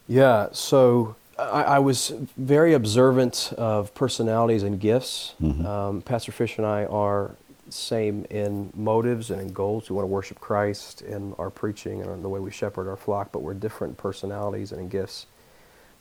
Yeah, 0.08 0.50
so 0.52 1.16
I, 1.38 1.63
I 1.63 1.80
was 1.80 2.13
very 2.38 2.74
observant 2.74 3.54
of 3.58 3.94
personalities 3.94 4.63
and 4.63 4.80
gifts. 4.80 5.34
Um, 5.65 6.01
Pastor 6.01 6.32
Fish 6.32 6.58
and 6.58 6.65
I 6.65 6.86
are 6.86 7.36
same 7.70 8.25
in 8.30 8.72
motives 8.75 9.32
and 9.32 9.42
in 9.42 9.50
goals. 9.50 9.89
We 9.89 9.96
want 9.96 10.04
to 10.04 10.12
worship 10.12 10.39
Christ 10.39 11.01
in 11.01 11.34
our 11.38 11.50
preaching 11.50 12.01
and 12.01 12.12
in 12.12 12.22
the 12.22 12.30
way 12.30 12.39
we 12.39 12.51
shepherd 12.51 12.88
our 12.88 12.96
flock, 12.96 13.32
but 13.32 13.42
we're 13.42 13.54
different 13.56 13.98
personalities 13.98 14.72
and 14.72 14.80
in 14.80 14.88
gifts. 14.88 15.25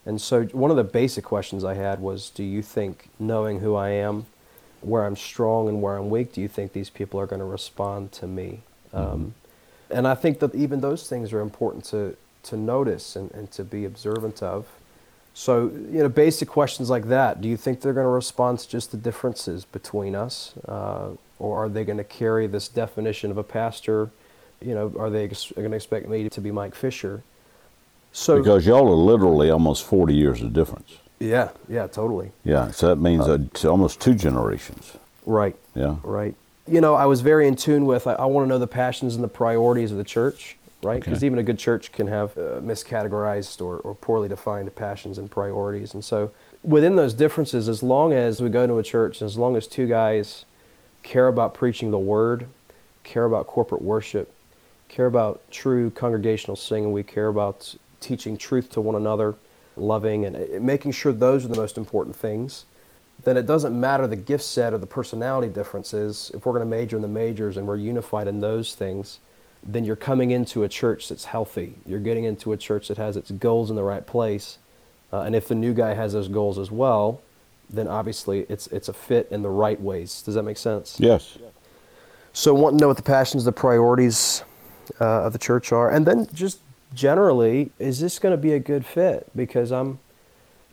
And 0.07 0.21
so, 0.21 0.45
one 0.45 0.71
of 0.71 0.77
the 0.77 0.85
basic 0.85 1.25
questions 1.25 1.65
I 1.65 1.75
had 1.75 2.01
was 2.01 2.31
Do 2.31 2.45
you 2.45 2.63
think, 2.63 3.09
knowing 3.19 3.61
who 3.61 3.75
I 3.75 3.91
am, 3.91 4.27
where 4.83 5.07
I'm 5.07 5.17
strong 5.17 5.69
and 5.69 5.81
where 5.81 5.97
I'm 5.97 6.11
weak, 6.11 6.33
do 6.33 6.43
you 6.43 6.49
think 6.49 6.73
these 6.75 6.91
people 6.91 7.19
are 7.19 7.27
going 7.27 7.41
to 7.41 7.47
respond 7.47 8.13
to 8.13 8.27
me? 8.27 8.61
Um, 8.93 9.35
and 9.91 10.07
I 10.07 10.15
think 10.15 10.41
that 10.41 10.55
even 10.55 10.81
those 10.81 11.09
things 11.09 11.33
are 11.33 11.41
important 11.41 11.85
to, 11.87 12.17
to 12.45 12.57
notice 12.57 13.17
and, 13.17 13.31
and 13.33 13.51
to 13.53 13.65
be 13.65 13.87
observant 13.87 14.43
of. 14.43 14.67
So, 15.37 15.65
you 15.91 15.99
know, 15.99 16.09
basic 16.09 16.49
questions 16.49 16.89
like 16.89 17.09
that. 17.09 17.41
Do 17.41 17.49
you 17.49 17.57
think 17.57 17.81
they're 17.81 17.93
going 17.93 18.05
to 18.07 18.11
respond 18.11 18.61
to 18.61 18.69
just 18.69 18.93
the 18.93 18.97
differences 18.97 19.65
between 19.65 20.15
us? 20.15 20.55
Uh, 20.67 21.09
or 21.41 21.65
are 21.65 21.69
they 21.69 21.85
going 21.85 21.99
to 21.99 22.05
carry 22.05 22.47
this 22.47 22.69
definition 22.69 23.33
of 23.33 23.37
a 23.37 23.43
pastor? 23.43 24.11
You 24.63 24.75
know, 24.75 24.93
are 24.97 25.11
they 25.11 25.25
ex- 25.25 25.53
going 25.57 25.71
to 25.71 25.77
expect 25.77 26.09
me 26.09 26.29
to 26.29 26.41
be 26.41 26.53
Mike 26.53 26.77
Fisher? 26.77 27.25
So, 28.13 28.39
Because 28.39 28.65
y'all 28.65 28.87
are 28.89 28.95
literally 28.95 29.51
almost 29.51 29.83
40 29.85 30.15
years 30.15 30.41
of 30.41 30.53
difference. 30.53 30.99
yeah, 31.19 31.51
yeah, 31.69 31.89
totally. 31.89 32.31
Yeah, 32.45 32.71
so 32.71 32.87
that 32.87 32.97
means 32.97 33.27
uh, 33.27 33.69
almost 33.69 34.01
two 34.01 34.15
generations. 34.15 34.93
Right. 35.27 35.57
Yeah. 35.75 35.97
Right. 36.05 36.37
You 36.69 36.81
know, 36.81 36.95
I 36.95 37.07
was 37.07 37.23
very 37.23 37.49
in 37.49 37.57
tune 37.57 37.87
with, 37.87 38.07
I, 38.07 38.13
I 38.13 38.25
want 38.27 38.45
to 38.45 38.49
know 38.49 38.61
the 38.61 38.69
passions 38.69 39.17
and 39.17 39.25
the 39.25 39.29
priorities 39.29 39.91
of 39.91 39.99
the 39.99 40.05
church, 40.05 40.57
right? 40.85 41.01
Because 41.01 41.19
Okay. 41.19 41.27
even 41.27 41.39
a 41.39 41.43
good 41.43 41.59
church 41.59 41.93
can 41.93 42.07
have 42.07 42.37
uh, 42.37 42.61
miscategorized 42.61 43.61
or, 43.61 43.79
or 43.79 43.95
poorly 43.95 44.29
defined 44.29 44.75
passions 44.75 45.19
and 45.19 45.31
priorities. 45.31 45.95
And 45.95 46.05
so 46.05 46.31
within 46.63 46.97
those 46.97 47.15
differences, 47.15 47.69
as 47.69 47.83
long 47.83 48.13
as 48.13 48.41
we 48.41 48.49
go 48.49 48.67
to 48.67 48.79
a 48.79 48.83
church, 48.83 49.23
as 49.23 49.37
long 49.37 49.57
as 49.57 49.67
two 49.67 49.87
guys 49.87 50.45
care 51.03 51.29
about 51.29 51.55
preaching 51.55 51.91
the 51.91 51.99
word, 51.99 52.47
care 53.03 53.25
about 53.25 53.47
corporate 53.47 53.83
worship, 53.83 54.33
care 54.89 55.07
about 55.07 55.43
true 55.51 55.91
congregational 55.91 56.57
singing, 56.57 56.93
we 56.93 57.03
care 57.03 57.29
about 57.29 57.75
teaching 58.01 58.37
truth 58.37 58.71
to 58.71 58.81
one 58.81 58.95
another, 58.95 59.35
loving, 59.77 60.25
and 60.25 60.37
uh, 60.37 60.61
making 60.61 60.93
sure 60.93 61.13
those 61.13 61.45
are 61.45 61.49
the 61.49 61.57
most 61.57 61.79
important 61.79 62.15
things 62.15 62.67
then 63.23 63.37
it 63.37 63.47
doesn't 63.47 63.79
matter 63.79 64.07
the 64.07 64.17
gift 64.17 64.45
set 64.45 64.73
or 64.73 64.79
the 64.79 64.87
personality 64.87 65.49
differences. 65.49 66.31
If 66.35 66.45
we're 66.45 66.53
going 66.53 66.69
to 66.69 66.71
major 66.71 66.97
in 66.97 67.03
the 67.03 67.09
majors 67.09 67.57
and 67.57 67.67
we're 67.67 67.77
unified 67.77 68.29
in 68.29 68.41
those 68.41 68.75
things, 68.75 69.21
then 69.67 69.85
you're 69.85 69.97
coming 69.97 70.31
into 70.31 70.63
a 70.63 70.69
church 70.69 71.09
that's 71.09 71.25
healthy. 71.25 71.75
You're 71.87 72.01
getting 72.01 72.25
into 72.25 72.53
a 72.53 72.57
church 72.57 72.89
that 72.89 72.99
has 72.99 73.17
its 73.17 73.31
goals 73.31 73.71
in 73.71 73.77
the 73.77 73.83
right 73.83 74.07
place. 74.07 74.59
Uh, 75.13 75.23
and 75.23 75.35
if 75.35 75.49
the 75.49 75.55
new 75.55 75.73
guy 75.73 75.95
has 75.95 76.13
those 76.13 76.29
goals 76.29 76.59
as 76.59 76.71
well, 76.71 77.21
then 77.71 77.89
obviously 77.89 78.47
it's, 78.49 78.67
it's 78.69 78.89
a 78.89 78.93
fit 78.93 79.29
in 79.31 79.43
the 79.43 79.49
right 79.49 79.81
ways. 79.81 80.23
Does 80.23 80.35
that 80.35 80.43
make 80.43 80.59
sense? 80.59 80.97
Yes. 81.01 81.39
So, 82.33 82.53
want 82.53 82.77
to 82.77 82.81
know 82.81 82.89
what 82.89 82.97
the 82.97 83.03
passions, 83.03 83.45
the 83.45 83.53
priorities 83.53 84.43
uh, 85.01 85.23
of 85.23 85.33
the 85.33 85.39
church 85.39 85.71
are, 85.71 85.89
and 85.89 86.05
then 86.05 86.27
just 86.35 86.59
generally, 86.93 87.71
is 87.79 88.01
this 88.01 88.19
going 88.19 88.33
to 88.33 88.37
be 88.37 88.53
a 88.53 88.59
good 88.59 88.85
fit? 88.85 89.31
Because 89.37 89.71
I'm, 89.71 90.01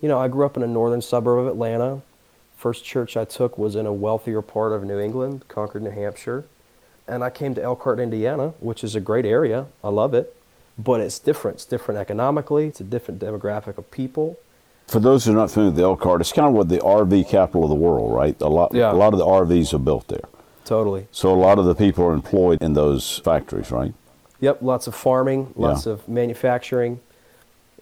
you 0.00 0.08
know, 0.08 0.18
I 0.18 0.26
grew 0.26 0.44
up 0.44 0.56
in 0.56 0.64
a 0.64 0.66
northern 0.66 1.00
suburb 1.00 1.38
of 1.38 1.46
Atlanta. 1.46 2.02
First 2.56 2.84
church 2.84 3.16
I 3.16 3.24
took 3.24 3.58
was 3.58 3.76
in 3.76 3.86
a 3.86 3.92
wealthier 3.92 4.42
part 4.42 4.72
of 4.72 4.82
New 4.84 4.98
England, 4.98 5.46
Concord, 5.46 5.84
New 5.84 5.90
Hampshire, 5.90 6.44
and 7.08 7.22
I 7.24 7.30
came 7.30 7.54
to 7.54 7.62
Elkhart, 7.62 7.98
Indiana, 8.00 8.54
which 8.60 8.84
is 8.84 8.94
a 8.94 9.00
great 9.00 9.24
area. 9.26 9.66
I 9.82 9.88
love 9.88 10.14
it, 10.14 10.36
but 10.78 11.00
it's 11.00 11.18
different. 11.18 11.56
It's 11.56 11.64
different 11.64 12.00
economically. 12.00 12.68
It's 12.68 12.80
a 12.80 12.84
different 12.84 13.20
demographic 13.20 13.78
of 13.78 13.90
people. 13.90 14.38
For 14.88 15.00
those 15.00 15.24
who 15.24 15.32
are 15.32 15.36
not 15.36 15.50
familiar 15.50 15.72
with 15.72 15.80
Elkhart, 15.80 16.20
it's 16.20 16.32
kind 16.32 16.48
of 16.48 16.54
what 16.54 16.68
the 16.68 16.78
RV 16.78 17.28
capital 17.28 17.64
of 17.64 17.68
the 17.70 17.74
world, 17.74 18.12
right? 18.12 18.40
A 18.40 18.48
lot, 18.48 18.74
Yeah. 18.74 18.92
a 18.92 18.94
lot 18.94 19.12
of 19.12 19.18
the 19.18 19.26
RVs 19.26 19.72
are 19.72 19.78
built 19.78 20.08
there. 20.08 20.24
Totally. 20.64 21.06
So 21.10 21.32
a 21.32 21.34
lot 21.36 21.58
of 21.58 21.64
the 21.64 21.74
people 21.74 22.04
are 22.04 22.12
employed 22.12 22.62
in 22.62 22.74
those 22.74 23.18
factories, 23.18 23.70
right? 23.70 23.94
Yep, 24.40 24.58
lots 24.62 24.86
of 24.86 24.94
farming, 24.94 25.52
lots 25.56 25.86
Yeah. 25.86 25.92
of 25.94 26.08
manufacturing. 26.08 27.00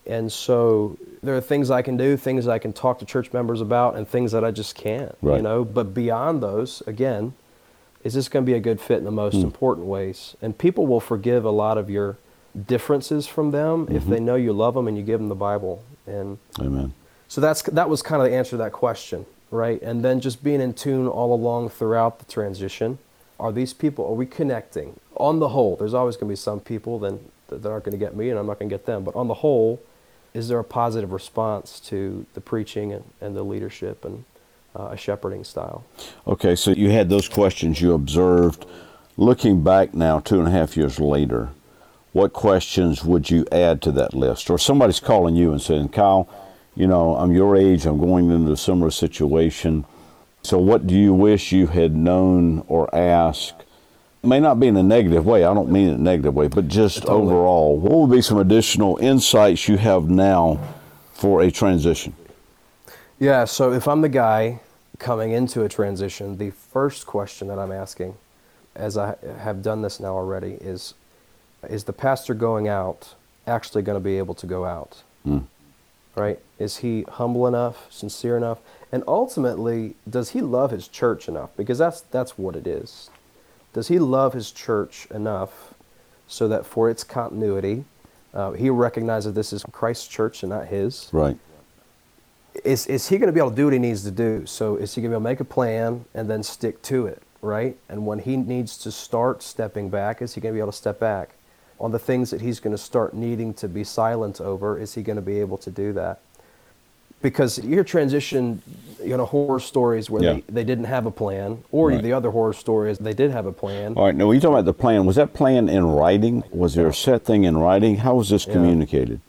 And 0.06 0.30
so 0.32 0.96
there 1.22 1.36
are 1.36 1.40
things 1.40 1.70
I 1.70 1.82
can 1.82 1.96
do, 1.96 2.16
things 2.16 2.48
I 2.48 2.58
can 2.58 2.72
talk 2.72 2.98
to 3.00 3.04
church 3.04 3.32
members 3.32 3.60
about, 3.60 3.96
and 3.96 4.08
things 4.08 4.32
that 4.32 4.44
I 4.44 4.50
just 4.50 4.74
can't, 4.74 5.14
you 5.22 5.42
know. 5.42 5.64
But 5.64 5.92
beyond 5.94 6.42
those, 6.42 6.82
again, 6.86 7.34
is 8.04 8.14
this 8.14 8.28
going 8.28 8.44
to 8.44 8.50
be 8.50 8.56
a 8.56 8.60
good 8.60 8.80
fit 8.80 8.98
in 8.98 9.04
the 9.04 9.10
most 9.10 9.34
Hmm. 9.36 9.42
important 9.42 9.86
ways? 9.86 10.36
And 10.40 10.56
people 10.56 10.86
will 10.86 11.00
forgive 11.00 11.44
a 11.44 11.50
lot 11.50 11.76
of 11.78 11.90
your 11.90 12.16
differences 12.66 13.26
from 13.26 13.50
them 13.50 13.86
if 13.90 14.02
Mm-hmm. 14.02 14.10
they 14.10 14.20
know 14.20 14.34
you 14.36 14.52
love 14.52 14.74
them 14.74 14.88
and 14.88 14.96
you 14.96 15.02
give 15.04 15.20
them 15.20 15.28
the 15.28 15.34
Bible. 15.34 15.82
And 16.06 16.38
Amen. 16.58 16.92
so 17.28 17.40
that's 17.40 17.62
that 17.62 17.88
was 17.88 18.02
kind 18.02 18.22
of 18.22 18.28
the 18.30 18.34
answer 18.36 18.50
to 18.52 18.56
that 18.58 18.72
question. 18.72 19.26
right? 19.52 19.82
And 19.82 20.04
then 20.04 20.20
just 20.20 20.44
being 20.44 20.60
in 20.60 20.72
tune 20.74 21.08
all 21.08 21.34
along 21.34 21.70
throughout 21.70 22.20
the 22.20 22.24
transition. 22.24 22.98
Are 23.40 23.50
these 23.50 23.72
people, 23.72 24.06
are 24.06 24.14
we 24.14 24.24
connecting? 24.26 25.00
On 25.16 25.40
the 25.40 25.48
whole, 25.48 25.74
there's 25.74 25.92
always 25.94 26.14
going 26.16 26.28
to 26.28 26.32
be 26.32 26.36
some 26.36 26.60
people 26.60 27.00
then 27.00 27.18
that 27.48 27.66
aren't 27.66 27.82
going 27.84 27.98
to 27.98 27.98
get 27.98 28.14
me 28.14 28.30
and 28.30 28.38
I'm 28.38 28.46
not 28.46 28.60
going 28.60 28.68
to 28.68 28.72
get 28.72 28.86
them. 28.86 29.02
But 29.02 29.16
on 29.16 29.26
the 29.26 29.34
whole, 29.34 29.80
is 30.34 30.46
there 30.48 30.60
a 30.60 30.64
positive 30.64 31.10
response 31.10 31.80
to 31.80 32.26
the 32.34 32.40
preaching 32.40 32.92
and, 32.92 33.02
and 33.20 33.34
the 33.34 33.42
leadership 33.42 34.04
and 34.04 34.24
uh, 34.78 34.88
a 34.92 34.96
shepherding 34.96 35.44
style? 35.44 35.84
Okay, 36.26 36.54
so 36.54 36.70
you 36.70 36.90
had 36.90 37.08
those 37.08 37.28
questions 37.28 37.80
you 37.80 37.94
observed. 37.94 38.66
Looking 39.16 39.62
back 39.62 39.94
now, 39.94 40.20
two 40.20 40.38
and 40.38 40.48
a 40.48 40.50
half 40.50 40.76
years 40.76 40.98
later, 40.98 41.50
what 42.12 42.32
questions 42.32 43.04
would 43.04 43.30
you 43.30 43.46
add 43.52 43.82
to 43.82 43.92
that 43.92 44.14
list? 44.14 44.50
Or 44.50 44.58
somebody's 44.58 45.00
calling 45.00 45.36
you 45.36 45.52
and 45.52 45.60
saying, 45.60 45.90
Kyle, 45.90 46.28
you 46.74 46.86
know, 46.86 47.16
I'm 47.16 47.32
your 47.32 47.56
age, 47.56 47.86
I'm 47.86 47.98
going 47.98 48.30
into 48.30 48.52
a 48.52 48.56
similar 48.56 48.90
situation. 48.90 49.84
So, 50.42 50.58
what 50.58 50.86
do 50.86 50.94
you 50.94 51.12
wish 51.12 51.52
you 51.52 51.66
had 51.66 51.94
known 51.94 52.64
or 52.66 52.92
asked? 52.94 53.64
It 54.22 54.26
may 54.26 54.40
not 54.40 54.60
be 54.60 54.68
in 54.68 54.76
a 54.76 54.82
negative 54.82 55.26
way, 55.26 55.44
I 55.44 55.54
don't 55.54 55.70
mean 55.70 55.88
it 55.88 55.92
in 55.92 56.00
a 56.00 56.02
negative 56.02 56.34
way, 56.34 56.48
but 56.48 56.68
just 56.68 57.02
Totally. 57.02 57.22
overall, 57.22 57.78
what 57.78 57.92
would 57.92 58.10
be 58.16 58.22
some 58.22 58.38
additional 58.38 58.96
insights 58.98 59.68
you 59.68 59.76
have 59.76 60.08
now 60.08 60.58
for 61.12 61.42
a 61.42 61.50
transition? 61.50 62.14
Yeah, 63.20 63.44
so 63.44 63.72
if 63.72 63.86
I'm 63.86 64.00
the 64.00 64.08
guy 64.08 64.60
coming 64.98 65.32
into 65.32 65.62
a 65.62 65.68
transition, 65.68 66.38
the 66.38 66.50
first 66.50 67.06
question 67.06 67.48
that 67.48 67.58
I'm 67.58 67.70
asking, 67.70 68.16
as 68.74 68.96
I 68.96 69.16
have 69.40 69.62
done 69.62 69.82
this 69.82 70.00
now 70.00 70.14
already, 70.14 70.52
is 70.52 70.94
is 71.68 71.84
the 71.84 71.92
pastor 71.92 72.32
going 72.32 72.66
out 72.66 73.14
actually 73.46 73.82
going 73.82 73.96
to 73.96 74.02
be 74.02 74.16
able 74.16 74.34
to 74.34 74.46
go 74.46 74.64
out? 74.64 75.02
Mm. 75.26 75.44
Right? 76.16 76.38
Is 76.58 76.78
he 76.78 77.02
humble 77.02 77.46
enough, 77.46 77.86
sincere 77.92 78.38
enough? 78.38 78.58
And 78.90 79.04
ultimately, 79.06 79.96
does 80.08 80.30
he 80.30 80.40
love 80.40 80.70
his 80.70 80.88
church 80.88 81.28
enough? 81.28 81.50
Because 81.58 81.76
that's 81.76 82.00
that's 82.00 82.38
what 82.38 82.56
it 82.56 82.66
is. 82.66 83.10
Does 83.74 83.88
he 83.88 83.98
love 83.98 84.32
his 84.32 84.50
church 84.50 85.06
enough 85.10 85.74
so 86.26 86.48
that 86.48 86.64
for 86.64 86.88
its 86.88 87.04
continuity, 87.04 87.84
uh, 88.32 88.52
he 88.52 88.70
recognizes 88.70 89.34
this 89.34 89.52
is 89.52 89.62
Christ's 89.72 90.08
church 90.08 90.42
and 90.42 90.48
not 90.50 90.68
his? 90.68 91.10
Right. 91.12 91.36
Is, 92.64 92.86
is 92.86 93.08
he 93.08 93.18
going 93.18 93.28
to 93.28 93.32
be 93.32 93.40
able 93.40 93.50
to 93.50 93.56
do 93.56 93.64
what 93.64 93.72
he 93.72 93.78
needs 93.78 94.02
to 94.04 94.10
do? 94.10 94.44
So 94.46 94.76
is 94.76 94.94
he 94.94 95.00
going 95.02 95.10
to 95.12 95.18
be 95.18 95.20
able 95.20 95.24
to 95.24 95.30
make 95.30 95.40
a 95.40 95.44
plan 95.44 96.04
and 96.14 96.28
then 96.28 96.42
stick 96.42 96.82
to 96.82 97.06
it, 97.06 97.22
right? 97.42 97.76
And 97.88 98.06
when 98.06 98.18
he 98.20 98.36
needs 98.36 98.76
to 98.78 98.90
start 98.90 99.42
stepping 99.42 99.88
back, 99.90 100.20
is 100.22 100.34
he 100.34 100.40
going 100.40 100.52
to 100.52 100.56
be 100.56 100.60
able 100.60 100.72
to 100.72 100.76
step 100.78 100.98
back? 101.00 101.30
On 101.78 101.92
the 101.92 101.98
things 101.98 102.30
that 102.30 102.40
he's 102.42 102.60
going 102.60 102.74
to 102.76 102.82
start 102.82 103.14
needing 103.14 103.54
to 103.54 103.68
be 103.68 103.84
silent 103.84 104.40
over, 104.40 104.78
is 104.78 104.94
he 104.94 105.02
going 105.02 105.16
to 105.16 105.22
be 105.22 105.40
able 105.40 105.56
to 105.58 105.70
do 105.70 105.92
that? 105.94 106.20
Because 107.22 107.58
you 107.58 107.70
hear 107.70 107.84
transition, 107.84 108.62
you 109.02 109.14
know, 109.16 109.26
horror 109.26 109.60
stories 109.60 110.08
where 110.10 110.22
Yeah. 110.22 110.32
they, 110.32 110.42
they 110.48 110.64
didn't 110.64 110.86
have 110.86 111.04
a 111.06 111.10
plan, 111.10 111.62
or 111.70 111.88
Right. 111.88 112.02
the 112.02 112.12
other 112.14 112.30
horror 112.30 112.54
stories 112.54 112.98
they 112.98 113.12
did 113.12 113.30
have 113.30 113.44
a 113.46 113.52
plan. 113.52 113.92
All 113.94 114.06
right, 114.06 114.14
now 114.14 114.26
when 114.26 114.34
you 114.36 114.40
talk 114.40 114.52
about 114.52 114.64
the 114.64 114.72
plan, 114.74 115.04
was 115.06 115.16
that 115.16 115.32
plan 115.34 115.68
in 115.68 115.84
writing? 115.86 116.44
Was 116.50 116.74
there 116.74 116.86
a 116.88 116.94
set 116.94 117.24
thing 117.24 117.44
in 117.44 117.58
writing? 117.58 117.96
How 117.98 118.14
was 118.14 118.30
this 118.30 118.46
Yeah. 118.46 118.54
communicated? 118.54 119.20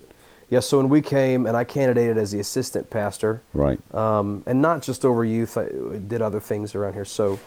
Yeah, 0.51 0.59
so 0.59 0.77
when 0.77 0.89
we 0.89 1.01
came 1.01 1.45
and 1.45 1.55
I 1.55 1.63
candidated 1.63 2.17
as 2.17 2.31
the 2.31 2.39
assistant 2.41 2.89
pastor, 2.89 3.41
Right. 3.53 3.79
um, 3.95 4.43
and 4.45 4.61
not 4.61 4.81
just 4.81 5.05
over 5.05 5.23
youth. 5.23 5.57
I 5.57 5.69
did 6.07 6.21
other 6.21 6.41
things 6.41 6.75
around 6.75 6.93
here. 6.93 7.05
So 7.05 7.39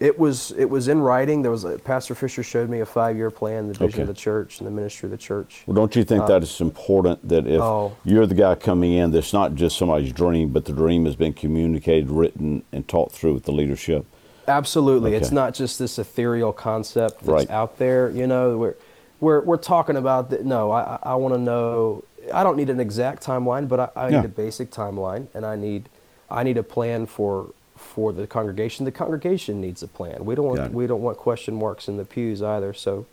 it 0.00 0.18
was 0.18 0.50
it 0.58 0.64
was 0.68 0.88
in 0.88 1.00
writing. 1.00 1.42
There 1.42 1.52
was 1.52 1.62
a, 1.62 1.78
Pastor 1.78 2.16
Fisher 2.16 2.42
showed 2.42 2.68
me 2.68 2.80
a 2.80 2.86
five 2.86 3.16
year 3.16 3.30
plan, 3.30 3.68
the 3.68 3.74
vision 3.74 3.86
Okay. 4.00 4.02
of 4.02 4.08
the 4.08 4.14
church 4.14 4.58
and 4.58 4.66
the 4.66 4.72
ministry 4.72 5.06
of 5.06 5.12
the 5.12 5.16
church. 5.18 5.62
Well, 5.66 5.76
don't 5.76 5.94
you 5.94 6.02
think 6.02 6.26
that 6.26 6.42
it's 6.42 6.60
important 6.60 7.28
that 7.28 7.46
if 7.46 7.60
oh. 7.60 7.96
you're 8.04 8.26
the 8.26 8.34
guy 8.34 8.56
coming 8.56 8.92
in, 8.94 9.12
that's 9.12 9.32
not 9.32 9.54
just 9.54 9.78
somebody's 9.78 10.12
dream, 10.12 10.48
but 10.48 10.64
the 10.64 10.72
dream 10.72 11.04
has 11.04 11.14
been 11.14 11.34
communicated, 11.34 12.10
written, 12.10 12.64
and 12.72 12.88
taught 12.88 13.12
through 13.12 13.34
with 13.34 13.44
the 13.44 13.52
leadership? 13.52 14.04
Absolutely, 14.48 15.14
it's 15.14 15.30
not 15.30 15.54
just 15.54 15.78
this 15.78 15.96
ethereal 15.96 16.52
concept 16.52 17.20
that's 17.20 17.28
Right. 17.28 17.50
out 17.50 17.78
there. 17.78 18.10
You 18.10 18.26
know, 18.26 18.58
we're 18.58 18.74
we're 19.20 19.42
we're 19.42 19.56
talking 19.56 19.96
about 19.96 20.30
that. 20.30 20.44
No, 20.44 20.72
I 20.72 20.98
I 21.04 21.14
want 21.14 21.34
to 21.34 21.40
know. 21.40 22.02
I 22.32 22.42
don't 22.44 22.56
need 22.56 22.70
an 22.70 22.80
exact 22.80 23.24
timeline, 23.24 23.68
but 23.68 23.80
I, 23.80 23.88
I 23.96 24.08
Yeah. 24.08 24.20
need 24.20 24.26
a 24.26 24.28
basic 24.28 24.70
timeline, 24.70 25.26
and 25.34 25.44
I 25.46 25.56
need 25.56 25.88
I 26.30 26.42
need 26.42 26.56
a 26.56 26.62
plan 26.62 27.06
for 27.06 27.50
for 27.76 28.12
the 28.12 28.26
congregation. 28.26 28.84
The 28.84 28.92
congregation 28.92 29.60
needs 29.60 29.82
a 29.82 29.88
plan. 29.88 30.24
We 30.24 30.34
don't 30.34 30.46
want 30.46 30.72
we 30.72 30.86
don't 30.86 31.02
want 31.02 31.18
question 31.18 31.54
marks 31.54 31.88
in 31.88 31.96
the 31.96 32.04
pews 32.04 32.42
either. 32.42 32.72
So, 32.72 33.06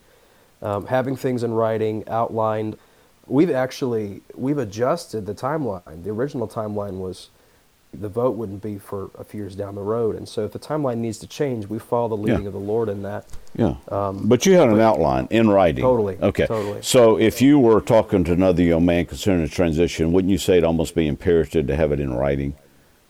um, 0.62 0.86
having 0.88 1.16
things 1.16 1.44
in 1.44 1.54
writing, 1.54 2.04
outlined. 2.08 2.78
We've 3.28 3.52
actually 3.52 4.22
we've 4.36 4.58
adjusted 4.58 5.26
the 5.26 5.34
timeline. 5.36 6.04
The 6.04 6.10
original 6.12 6.48
timeline 6.48 7.00
was 7.00 7.30
the 7.94 8.10
vote 8.10 8.36
wouldn't 8.36 8.62
be 8.62 8.78
for 8.78 9.10
a 9.18 9.24
few 9.24 9.42
years 9.42 9.56
down 9.56 9.74
the 9.76 9.82
road, 9.82 10.16
and 10.16 10.30
so 10.30 10.46
if 10.46 10.52
the 10.52 10.60
timeline 10.60 10.98
needs 10.98 11.18
to 11.20 11.28
change, 11.28 11.66
we 11.68 11.80
follow 11.80 12.08
the 12.10 12.18
leading 12.18 12.44
Yeah. 12.44 12.48
of 12.48 12.54
the 12.54 12.60
Lord 12.60 12.88
in 12.88 13.02
that. 13.04 13.26
Yeah. 13.56 13.76
Um, 13.90 14.28
but 14.28 14.46
you 14.46 14.54
had 14.54 14.70
an 14.70 14.80
outline 14.80 15.28
in 15.32 15.50
writing. 15.50 15.82
Totally, 15.84 16.18
Okay. 16.22 16.46
totally. 16.46 16.80
So 16.82 17.18
if 17.18 17.42
you 17.42 17.58
were 17.58 17.82
talking 17.82 18.24
to 18.26 18.32
another 18.34 18.62
young 18.62 18.86
man 18.86 19.06
concerning 19.06 19.44
a 19.44 19.48
transition, 19.48 20.12
wouldn't 20.14 20.32
you 20.32 20.38
say 20.38 20.54
it'd 20.54 20.66
almost 20.66 20.94
be 20.94 21.08
imperative 21.08 21.66
to 21.68 21.76
have 21.76 21.92
it 21.92 22.00
in 22.00 22.14
writing? 22.16 22.54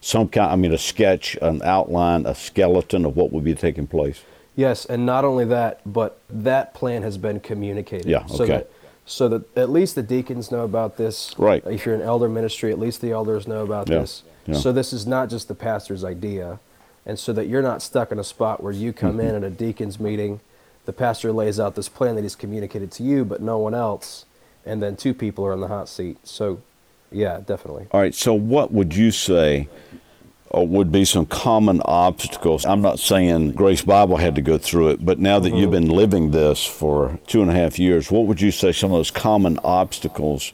Some 0.01 0.29
kind, 0.29 0.49
I 0.49 0.55
mean, 0.55 0.71
a 0.73 0.77
sketch, 0.77 1.37
an 1.41 1.61
outline, 1.63 2.25
a 2.25 2.33
skeleton 2.33 3.03
of 3.05 3.17
what 3.17 3.33
would 3.33 3.43
be 3.43 3.53
taking 3.55 3.85
place? 3.85 4.21
Yes, 4.55 4.85
and 4.85 5.05
not 5.05 5.25
only 5.25 5.43
that, 5.45 5.81
but 5.85 6.19
that 6.29 6.73
plan 6.73 7.03
has 7.03 7.17
been 7.17 7.41
communicated. 7.41 8.05
Yeah, 8.07 8.25
So 8.27 8.43
okay. 8.45 8.53
that, 8.53 8.71
so 9.05 9.27
that 9.27 9.57
at 9.57 9.69
least 9.69 9.95
the 9.95 10.03
deacons 10.03 10.51
know 10.51 10.63
about 10.63 10.95
this. 10.95 11.33
Right. 11.37 11.61
If 11.67 11.85
you're 11.85 11.95
an 11.95 12.01
elder 12.01 12.29
ministry, 12.29 12.71
at 12.71 12.79
least 12.79 13.01
the 13.01 13.11
elders 13.11 13.45
know 13.47 13.61
about 13.63 13.89
Yeah, 13.89 13.99
this. 13.99 14.23
Yeah. 14.53 14.59
So 14.59 14.71
this 14.71 14.93
is 14.93 15.05
not 15.07 15.29
just 15.29 15.47
the 15.47 15.55
pastor's 15.55 16.03
idea, 16.03 16.59
and 17.05 17.17
so 17.17 17.33
that 17.33 17.47
you're 17.47 17.61
not 17.61 17.81
stuck 17.81 18.11
in 18.11 18.19
a 18.19 18.23
spot 18.23 18.61
where 18.63 18.73
you 18.73 18.93
come 18.93 19.17
Mm-hmm. 19.17 19.21
in 19.21 19.35
at 19.35 19.43
a 19.43 19.49
deacon's 19.49 19.99
meeting, 19.99 20.39
the 20.85 20.93
pastor 20.93 21.31
lays 21.31 21.59
out 21.59 21.75
this 21.75 21.89
plan 21.89 22.15
that 22.15 22.21
he's 22.23 22.35
communicated 22.35 22.91
to 22.93 23.03
you, 23.03 23.25
but 23.25 23.41
no 23.41 23.57
one 23.57 23.73
else, 23.73 24.25
and 24.65 24.81
then 24.81 24.95
two 24.95 25.13
people 25.13 25.45
are 25.45 25.53
in 25.53 25.59
the 25.59 25.67
hot 25.67 25.87
seat. 25.89 26.17
So, 26.27 26.61
yeah, 27.11 27.41
definitely. 27.45 27.87
All 27.91 27.99
right, 27.99 28.13
so 28.15 28.33
what 28.33 28.71
would 28.71 28.95
you 28.95 29.11
say 29.11 29.67
uh, 30.55 30.61
would 30.61 30.91
be 30.91 31.05
some 31.05 31.25
common 31.25 31.81
obstacles? 31.85 32.65
I'm 32.65 32.81
not 32.81 32.99
saying 32.99 33.51
Grace 33.51 33.81
Bible 33.83 34.17
had 34.17 34.35
to 34.35 34.41
go 34.41 34.57
through 34.57 34.89
it, 34.89 35.05
but 35.05 35.19
now 35.19 35.39
that 35.39 35.53
you've 35.55 35.71
been 35.71 35.89
living 35.89 36.31
this 36.31 36.65
for 36.65 37.19
two 37.27 37.41
and 37.41 37.51
a 37.51 37.53
half 37.53 37.77
years, 37.79 38.09
what 38.11 38.25
would 38.25 38.41
you 38.41 38.51
say 38.51 38.71
some 38.71 38.91
of 38.91 38.97
those 38.97 39.11
common 39.11 39.59
obstacles 39.63 40.53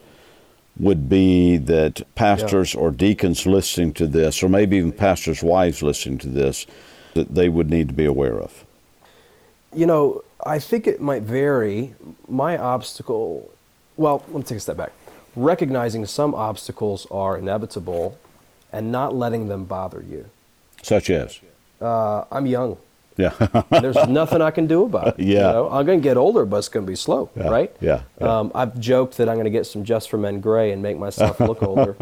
would 0.77 1.07
be 1.07 1.57
that 1.57 2.01
pastors 2.15 2.75
or 2.75 2.91
deacons 2.91 3.45
listening 3.45 3.93
to 3.93 4.07
this, 4.07 4.43
or 4.43 4.49
maybe 4.49 4.77
even 4.77 4.91
pastors' 4.91 5.41
wives 5.41 5.81
listening 5.81 6.17
to 6.19 6.27
this, 6.27 6.65
that 7.13 7.33
they 7.33 7.47
would 7.47 7.69
need 7.69 7.87
to 7.87 7.93
be 7.93 8.05
aware 8.05 8.39
of? 8.39 8.65
You 9.73 9.85
know, 9.85 10.23
I 10.45 10.59
think 10.59 10.87
it 10.87 11.01
might 11.01 11.23
vary. 11.23 11.95
My 12.27 12.57
obstacle, 12.57 13.49
well, 13.95 14.23
let 14.27 14.35
me 14.35 14.43
take 14.43 14.57
a 14.57 14.61
step 14.61 14.77
back. 14.77 14.91
Recognizing 15.35 16.05
some 16.05 16.33
obstacles 16.35 17.07
are 17.11 17.37
inevitable 17.37 18.17
and 18.71 18.91
not 18.91 19.15
letting 19.15 19.47
them 19.47 19.65
bother 19.65 20.03
you. 20.07 20.29
Such 20.81 21.09
as? 21.09 21.39
Uh, 21.81 22.25
I'm 22.31 22.45
young. 22.45 22.77
Yeah. 23.17 23.31
There's 23.69 24.07
nothing 24.07 24.41
I 24.41 24.51
can 24.51 24.67
do 24.67 24.83
about 24.83 25.07
it. 25.07 25.19
you 25.19 25.35
Yeah. 25.35 25.51
know? 25.53 25.69
I'm 25.69 25.85
going 25.85 25.99
to 25.99 26.03
get 26.03 26.17
older, 26.17 26.45
but 26.45 26.57
it's 26.57 26.69
going 26.69 26.85
to 26.85 26.89
be 26.91 26.95
slow, 26.97 27.29
Yeah, 27.35 27.49
right? 27.49 27.75
yeah, 27.79 28.01
yeah. 28.19 28.39
Um, 28.39 28.51
I've 28.53 28.77
joked 28.79 29.17
that 29.17 29.29
I'm 29.29 29.35
going 29.35 29.45
to 29.45 29.49
get 29.51 29.65
some 29.65 29.83
Just 29.83 30.09
for 30.09 30.17
Men 30.17 30.41
gray 30.41 30.71
and 30.71 30.81
make 30.81 30.97
myself 30.97 31.39
look 31.39 31.63
older. 31.71 31.95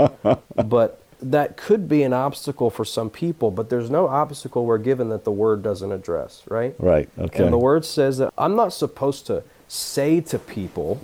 but 0.65 0.99
that 1.21 1.56
could 1.56 1.88
be 1.88 2.04
an 2.04 2.13
obstacle 2.13 2.69
for 2.69 2.84
some 2.84 3.10
people, 3.10 3.52
but 3.52 3.69
there's 3.69 3.89
no 3.89 4.08
obstacle 4.08 4.65
we're 4.65 4.78
given 4.78 5.10
that 5.10 5.23
the 5.23 5.32
Word 5.32 5.62
doesn't 5.63 5.91
address, 5.91 6.41
right? 6.49 6.76
right, 6.80 7.08
okay. 7.17 7.43
And 7.43 7.54
the 7.54 7.58
word 7.58 7.86
says 7.86 8.17
that 8.17 8.34
I'm 8.38 8.56
not 8.56 8.73
supposed 8.73 9.26
to 9.28 9.43
say 9.67 10.19
to 10.21 10.38
people, 10.39 10.99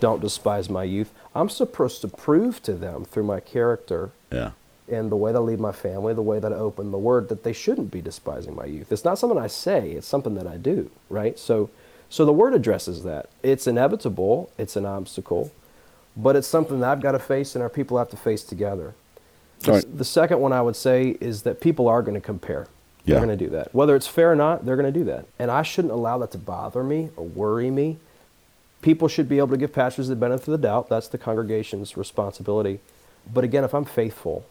don't 0.00 0.20
despise 0.20 0.68
my 0.68 0.84
youth. 0.84 1.10
I'm 1.34 1.48
supposed 1.48 2.00
to 2.02 2.08
prove 2.08 2.62
to 2.64 2.74
them 2.74 3.04
through 3.04 3.22
my 3.24 3.40
character 3.40 4.10
yeah. 4.30 4.50
And 4.90 5.10
the 5.10 5.16
way 5.16 5.32
that 5.32 5.38
I 5.38 5.42
lead 5.42 5.60
my 5.60 5.72
family, 5.72 6.14
the 6.14 6.22
way 6.22 6.38
that 6.38 6.52
I 6.52 6.56
open 6.56 6.90
the 6.90 6.98
word, 6.98 7.28
that 7.28 7.44
they 7.44 7.52
shouldn't 7.52 7.90
be 7.90 8.00
despising 8.00 8.54
my 8.54 8.64
youth. 8.64 8.90
It's 8.90 9.04
not 9.04 9.18
something 9.18 9.38
I 9.38 9.46
say, 9.46 9.92
it's 9.92 10.06
something 10.06 10.34
that 10.34 10.46
I 10.46 10.56
do, 10.56 10.90
right? 11.08 11.38
So, 11.38 11.70
so 12.08 12.24
the 12.24 12.32
word 12.32 12.54
addresses 12.54 13.04
that. 13.04 13.28
It's 13.42 13.66
inevitable, 13.66 14.50
it's 14.58 14.76
an 14.76 14.84
obstacle, 14.84 15.52
but 16.16 16.36
it's 16.36 16.48
something 16.48 16.80
that 16.80 16.90
I've 16.90 17.00
got 17.00 17.12
to 17.12 17.18
face 17.18 17.54
and 17.54 17.62
our 17.62 17.70
people 17.70 17.98
have 17.98 18.10
to 18.10 18.16
face 18.16 18.42
together. 18.42 18.94
The, 19.60 19.72
right. 19.72 19.98
the 19.98 20.04
second 20.04 20.40
one 20.40 20.52
I 20.52 20.62
would 20.62 20.76
say 20.76 21.16
is 21.20 21.42
that 21.42 21.60
people 21.60 21.88
are 21.88 22.02
going 22.02 22.14
to 22.14 22.20
compare. 22.20 22.66
Yeah. 23.04 23.14
They're 23.14 23.26
going 23.26 23.38
to 23.38 23.44
do 23.44 23.50
that. 23.50 23.74
Whether 23.74 23.96
it's 23.96 24.06
fair 24.06 24.32
or 24.32 24.36
not, 24.36 24.64
they're 24.64 24.76
going 24.76 24.92
to 24.92 24.98
do 24.98 25.04
that. 25.04 25.26
And 25.38 25.50
I 25.50 25.62
shouldn't 25.62 25.92
allow 25.92 26.18
that 26.18 26.32
to 26.32 26.38
bother 26.38 26.82
me 26.82 27.10
or 27.16 27.24
worry 27.24 27.70
me. 27.70 27.98
People 28.80 29.06
should 29.06 29.28
be 29.28 29.38
able 29.38 29.48
to 29.48 29.56
give 29.56 29.72
pastors 29.72 30.08
the 30.08 30.16
benefit 30.16 30.48
of 30.48 30.60
the 30.60 30.66
doubt. 30.66 30.88
That's 30.88 31.08
the 31.08 31.18
congregation's 31.18 31.96
responsibility. 31.96 32.80
But 33.32 33.44
again, 33.44 33.62
if 33.62 33.74
I'm 33.74 33.84
faithful 33.84 34.44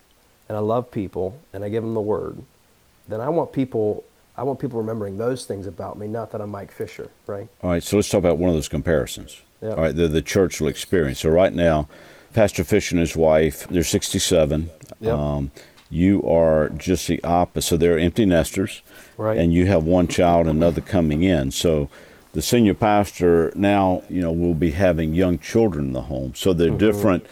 and 0.52 0.58
I 0.58 0.60
love 0.60 0.92
people 0.92 1.40
and 1.54 1.64
I 1.64 1.70
give 1.70 1.82
them 1.82 1.94
the 1.94 2.02
word, 2.02 2.44
then 3.08 3.22
I 3.22 3.30
want 3.30 3.54
people 3.54 4.04
I 4.36 4.44
want 4.44 4.60
people 4.60 4.80
remembering 4.80 5.18
those 5.18 5.46
things 5.46 5.66
about 5.66 5.98
me, 5.98 6.08
not 6.08 6.32
that 6.32 6.42
I'm 6.42 6.50
Mike 6.50 6.74
Fisher, 6.74 7.10
right? 7.26 7.48
All 7.64 7.70
right, 7.70 7.82
so 7.82 7.96
let's 7.96 8.10
talk 8.10 8.20
about 8.20 8.38
one 8.38 8.50
of 8.50 8.56
those 8.56 8.68
comparisons. 8.68 9.42
Yeah. 9.62 9.70
All 9.70 9.76
right, 9.78 9.96
the, 9.96 10.10
the 10.10 10.22
church 10.22 10.60
will 10.60 10.68
experience. 10.68 11.20
So 11.20 11.30
right 11.30 11.54
now, 11.54 11.88
Pastor 12.34 12.66
Fish 12.66 12.92
and 12.92 13.00
his 13.00 13.16
wife, 13.16 13.66
they're 13.70 13.84
67. 13.84 14.70
Yep. 15.00 15.14
Um, 15.14 15.52
You 15.90 16.22
are 16.28 16.68
just 16.70 17.08
the 17.08 17.24
opposite. 17.24 17.68
So 17.68 17.78
they're 17.78 18.00
empty 18.00 18.26
nesters, 18.26 18.82
Right. 19.18 19.38
and 19.38 19.54
you 19.54 19.68
have 19.68 19.86
one 19.86 20.08
child, 20.08 20.48
and 20.48 20.58
another 20.58 20.82
coming 20.82 21.24
in. 21.24 21.52
So 21.52 21.90
the 22.34 22.42
senior 22.42 22.74
pastor 22.74 23.54
now, 23.56 24.04
you 24.10 24.22
know, 24.22 24.32
will 24.34 24.56
be 24.56 24.72
having 24.72 25.14
young 25.14 25.40
children 25.40 25.88
in 25.88 25.94
the 25.94 26.04
home. 26.04 26.34
So 26.36 26.52
they're 26.54 26.70
different. 26.72 27.26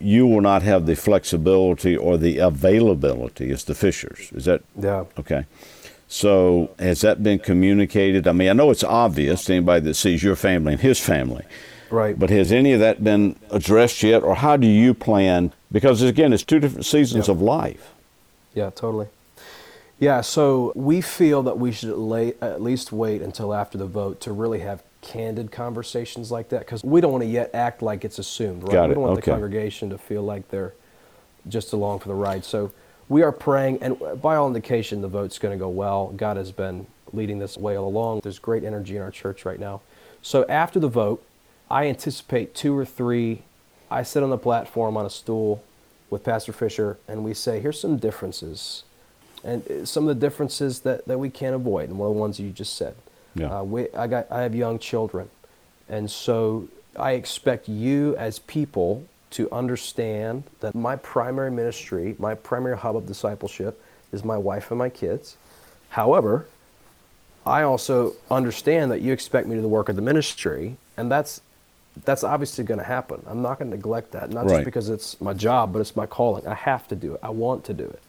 You 0.00 0.26
will 0.26 0.40
not 0.40 0.62
have 0.62 0.86
the 0.86 0.94
flexibility 0.96 1.96
or 1.96 2.16
the 2.16 2.38
availability 2.38 3.50
as 3.50 3.64
the 3.64 3.74
Fishers. 3.74 4.30
Is 4.34 4.44
that 4.44 4.62
Yeah. 4.80 5.04
okay? 5.18 5.44
So 6.06 6.70
has 6.78 7.00
that 7.02 7.22
been 7.22 7.38
communicated? 7.38 8.26
I 8.26 8.32
mean, 8.32 8.48
I 8.48 8.52
know 8.52 8.70
it's 8.70 8.84
obvious 8.84 9.44
to 9.44 9.54
anybody 9.54 9.84
that 9.86 9.94
sees 9.94 10.22
your 10.22 10.36
family 10.36 10.72
and 10.74 10.80
his 10.82 10.98
family. 10.98 11.44
Right. 11.90 12.18
But 12.18 12.30
has 12.30 12.52
any 12.52 12.72
of 12.72 12.80
that 12.80 13.02
been 13.02 13.36
addressed 13.50 14.02
yet, 14.02 14.22
or 14.22 14.36
how 14.36 14.56
do 14.56 14.66
you 14.66 14.94
plan? 14.94 15.52
Because 15.72 16.02
again, 16.02 16.32
it's 16.32 16.42
two 16.44 16.58
different 16.60 16.86
seasons 16.86 17.28
Yeah. 17.28 17.34
of 17.34 17.42
life. 17.42 17.92
Yeah, 18.54 18.70
totally. 18.74 19.06
Yeah, 19.98 20.20
so 20.20 20.72
we 20.76 21.00
feel 21.00 21.42
that 21.42 21.58
we 21.58 21.72
should 21.72 21.96
lay, 21.96 22.34
at 22.40 22.62
least 22.62 22.92
wait 22.92 23.20
until 23.20 23.52
after 23.52 23.76
the 23.76 23.86
vote 23.86 24.20
to 24.20 24.32
really 24.32 24.60
have 24.60 24.82
candid 25.00 25.52
conversations 25.52 26.30
like 26.30 26.48
that 26.48 26.60
because 26.60 26.82
we 26.82 27.00
don't 27.00 27.12
want 27.12 27.22
to 27.22 27.30
yet 27.30 27.50
act 27.54 27.82
like 27.82 28.04
it's 28.04 28.18
assumed, 28.18 28.62
right? 28.64 28.72
Got 28.72 28.88
we 28.88 28.94
don't 28.94 29.02
want 29.04 29.18
okay. 29.18 29.20
the 29.26 29.30
congregation 29.30 29.90
to 29.90 29.98
feel 29.98 30.22
like 30.22 30.48
they're 30.48 30.74
just 31.48 31.72
along 31.72 32.00
for 32.00 32.08
the 32.08 32.14
ride. 32.14 32.44
So 32.44 32.72
we 33.08 33.22
are 33.22 33.32
praying, 33.32 33.82
and 33.82 33.98
by 34.20 34.36
all 34.36 34.46
indication, 34.46 35.00
the 35.00 35.08
vote's 35.08 35.38
going 35.38 35.56
to 35.56 35.58
go 35.58 35.68
well. 35.68 36.08
God 36.08 36.36
has 36.36 36.52
been 36.52 36.86
leading 37.12 37.38
this 37.38 37.56
way 37.56 37.76
all 37.76 37.88
along. 37.88 38.20
There's 38.22 38.38
great 38.38 38.64
energy 38.64 38.96
in 38.96 39.02
our 39.02 39.10
church 39.10 39.44
right 39.44 39.58
now. 39.58 39.80
So 40.20 40.44
after 40.48 40.78
the 40.78 40.88
vote, 40.88 41.24
I 41.70 41.86
anticipate 41.86 42.54
two 42.54 42.76
or 42.76 42.84
three. 42.84 43.42
I 43.90 44.02
sit 44.02 44.22
on 44.22 44.30
the 44.30 44.38
platform 44.38 44.96
on 44.96 45.06
a 45.06 45.10
stool 45.10 45.64
with 46.10 46.24
Pastor 46.24 46.52
Fisher, 46.52 46.98
and 47.06 47.24
we 47.24 47.34
say, 47.34 47.60
here's 47.60 47.80
some 47.80 47.96
differences. 47.96 48.84
And 49.44 49.66
uh, 49.70 49.86
some 49.86 50.08
of 50.08 50.18
the 50.18 50.26
differences 50.26 50.80
that, 50.80 51.06
that 51.06 51.18
we 51.18 51.30
can't 51.30 51.54
avoid, 51.54 51.88
and 51.88 51.98
one 51.98 52.08
of 52.08 52.14
the 52.14 52.20
ones 52.20 52.40
you 52.40 52.50
just 52.50 52.76
said. 52.76 52.94
Yeah. 53.38 53.58
Uh, 53.60 53.62
we, 53.62 53.88
I, 53.94 54.06
got, 54.06 54.30
I 54.30 54.42
have 54.42 54.54
young 54.54 54.78
children. 54.78 55.30
And 55.88 56.10
so 56.10 56.68
I 56.96 57.12
expect 57.12 57.68
you 57.68 58.16
as 58.16 58.38
people 58.40 59.04
to 59.30 59.50
understand 59.52 60.44
that 60.60 60.74
my 60.74 60.96
primary 60.96 61.50
ministry, 61.50 62.16
my 62.18 62.34
primary 62.34 62.76
hub 62.76 62.96
of 62.96 63.06
discipleship 63.06 63.80
is 64.12 64.24
my 64.24 64.36
wife 64.36 64.70
and 64.70 64.78
my 64.78 64.88
kids. 64.88 65.36
However, 65.90 66.46
I 67.46 67.62
also 67.62 68.14
understand 68.30 68.90
that 68.90 69.00
you 69.00 69.12
expect 69.12 69.46
me 69.46 69.52
to 69.54 69.58
do 69.58 69.62
the 69.62 69.68
work 69.68 69.88
of 69.88 69.96
the 69.96 70.02
ministry, 70.02 70.76
and 70.96 71.10
that's 71.10 71.40
that's 72.04 72.22
obviously 72.22 72.62
going 72.62 72.78
to 72.78 72.84
happen. 72.84 73.20
I'm 73.26 73.42
not 73.42 73.58
going 73.58 73.70
to 73.70 73.76
neglect 73.76 74.12
that, 74.12 74.30
not 74.30 74.44
Right. 74.44 74.56
just 74.56 74.64
because 74.64 74.88
it's 74.88 75.20
my 75.20 75.32
job, 75.32 75.72
but 75.72 75.80
it's 75.80 75.96
my 75.96 76.06
calling. 76.06 76.46
I 76.46 76.54
have 76.54 76.86
to 76.88 76.96
do 76.96 77.14
it. 77.14 77.20
I 77.24 77.30
want 77.30 77.64
to 77.64 77.74
do 77.74 77.84
it. 77.84 78.00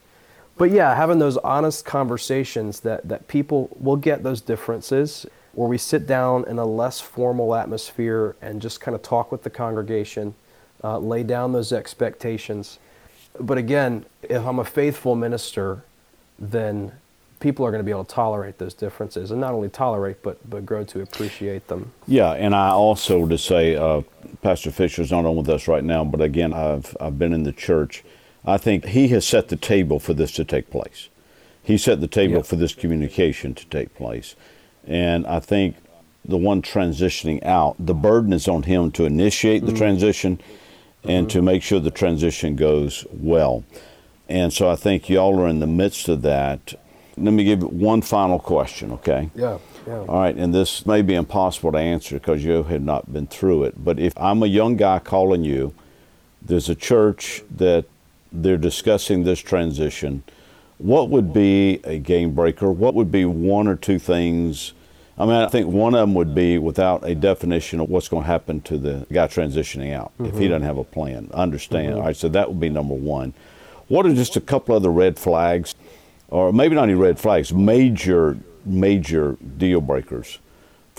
But 0.60 0.72
yeah, 0.72 0.94
having 0.94 1.20
those 1.20 1.38
honest 1.38 1.86
conversations 1.86 2.82
that, 2.82 3.08
that 3.08 3.30
people 3.30 3.70
will 3.80 3.96
get 3.96 4.24
those 4.24 4.42
differences, 4.42 5.26
where 5.54 5.70
we 5.70 5.78
sit 5.78 6.06
down 6.06 6.46
in 6.50 6.60
a 6.60 6.66
less 6.66 7.00
formal 7.00 7.56
atmosphere 7.56 8.36
and 8.42 8.62
just 8.62 8.82
kind 8.82 8.94
of 8.94 9.02
talk 9.02 9.32
with 9.32 9.44
the 9.44 9.50
congregation, 9.50 10.36
uh, 10.84 11.00
lay 11.00 11.24
down 11.24 11.54
those 11.54 11.72
expectations. 11.72 12.78
But 13.40 13.58
again, 13.58 14.06
if 14.22 14.46
I'm 14.46 14.60
a 14.60 14.66
faithful 14.66 15.16
minister, 15.16 15.84
then 16.38 16.92
people 17.40 17.66
are 17.66 17.72
going 17.72 17.80
to 17.80 17.86
be 17.86 17.92
able 17.92 18.04
to 18.04 18.14
tolerate 18.14 18.58
those 18.58 18.74
differences 18.74 19.32
and 19.32 19.40
not 19.40 19.54
only 19.54 19.70
tolerate, 19.70 20.22
but, 20.22 20.38
but 20.50 20.66
grow 20.66 20.84
to 20.84 21.02
appreciate 21.02 21.70
them. 21.70 21.94
Yeah, 22.06 22.32
and 22.34 22.54
I 22.54 22.72
also 22.72 23.26
to 23.28 23.38
say, 23.38 23.78
uh, 23.78 24.02
Pastor 24.42 24.72
Fisher's 24.72 25.10
not 25.10 25.24
on 25.24 25.38
with 25.38 25.48
us 25.48 25.70
right 25.70 25.86
now, 25.86 26.04
but 26.04 26.20
again, 26.20 26.54
I've 26.54 26.98
I've 27.00 27.18
been 27.18 27.32
in 27.32 27.44
the 27.44 27.54
church. 27.54 28.04
I 28.46 28.58
think 28.58 28.86
he 28.86 29.10
has 29.10 29.26
set 29.26 29.50
the 29.50 29.56
table 29.56 30.00
for 30.00 30.14
this 30.14 30.32
to 30.34 30.46
take 30.46 30.70
place. 30.70 31.10
He 31.62 31.78
set 31.78 32.02
the 32.02 32.08
table 32.08 32.42
for 32.42 32.56
this 32.56 32.74
communication 32.74 33.54
to 33.54 33.66
take 33.68 33.94
place, 33.96 34.36
and 34.88 35.28
I 35.28 35.40
think 35.40 35.76
the 36.26 36.38
one 36.38 36.62
transitioning 36.62 37.44
out, 37.44 37.76
the 37.80 37.94
burden 37.94 38.34
is 38.34 38.48
on 38.48 38.64
him 38.64 38.92
to 38.92 39.06
initiate 39.06 39.66
the 39.66 39.72
mm. 39.72 39.78
transition, 39.78 40.40
and 41.04 41.28
mm-hmm. 41.28 41.40
to 41.40 41.42
make 41.42 41.64
sure 41.64 41.80
the 41.80 41.92
transition 41.92 42.56
goes 42.56 43.06
well. 43.12 43.64
And 44.28 44.54
so 44.54 44.70
I 44.70 44.76
think 44.76 45.10
y'all 45.10 45.40
are 45.40 45.48
in 45.48 45.60
the 45.60 45.68
midst 45.68 46.10
of 46.10 46.22
that. 46.24 46.74
Let 47.18 47.34
me 47.34 47.44
give 47.44 47.64
one 47.64 48.02
final 48.02 48.40
question, 48.40 48.92
okay? 48.94 49.30
Yeah, 49.34 49.58
yeah. 49.88 50.06
All 50.08 50.22
right, 50.22 50.36
and 50.36 50.54
this 50.54 50.86
may 50.86 51.02
be 51.02 51.16
impossible 51.16 51.72
to 51.72 51.78
answer 51.78 52.16
because 52.16 52.44
you 52.44 52.64
have 52.64 52.82
not 52.84 53.12
been 53.12 53.28
through 53.28 53.64
it. 53.64 53.84
But 53.84 54.00
if 54.00 54.14
I'm 54.18 54.44
a 54.44 54.48
young 54.48 54.76
guy 54.78 55.00
calling 55.00 55.44
you, 55.44 55.74
there's 56.42 56.70
a 56.70 56.76
church 56.76 57.42
that 57.50 57.86
they're 58.32 58.58
discussing 58.58 59.24
this 59.24 59.40
transition. 59.40 60.24
What 60.78 61.10
would 61.10 61.34
be 61.34 61.82
a 61.84 61.98
game 62.00 62.34
breaker? 62.34 62.72
What 62.72 62.94
would 62.94 63.12
be 63.12 63.26
one 63.26 63.68
or 63.68 63.76
two 63.76 64.00
things? 64.00 64.74
I 65.18 65.26
mean, 65.26 65.36
I 65.36 65.48
think 65.48 65.68
one 65.68 65.94
of 65.94 66.00
them 66.00 66.14
would 66.14 66.34
be 66.34 66.58
without 66.58 67.04
a 67.06 67.14
definition 67.14 67.82
of 67.82 67.90
what's 67.90 68.08
going 68.08 68.24
to 68.24 68.28
happen 68.28 68.62
to 68.62 68.78
the 68.78 69.06
guy 69.12 69.28
transitioning 69.28 69.94
out 69.94 70.14
if 70.20 70.26
he 70.26 70.32
mm-hmm. 70.32 70.52
doesn't 70.52 70.62
have 70.62 70.78
a 70.78 70.86
plan. 70.86 71.30
Understand? 71.34 71.90
Mm-hmm. 71.90 71.98
All 71.98 72.06
right, 72.06 72.16
so 72.16 72.30
that 72.30 72.48
would 72.48 72.60
be 72.60 72.70
number 72.70 72.96
one. 72.96 73.34
What 73.90 74.06
are 74.06 74.14
just 74.14 74.38
a 74.38 74.42
couple 74.42 74.76
other 74.76 74.92
red 74.92 75.20
flags, 75.20 75.76
or 76.30 76.54
maybe 76.54 76.76
not 76.76 76.84
any 76.84 76.94
red 76.94 77.20
flags, 77.20 77.52
major, 77.52 78.38
major 78.64 79.36
deal 79.58 79.82
breakers 79.82 80.40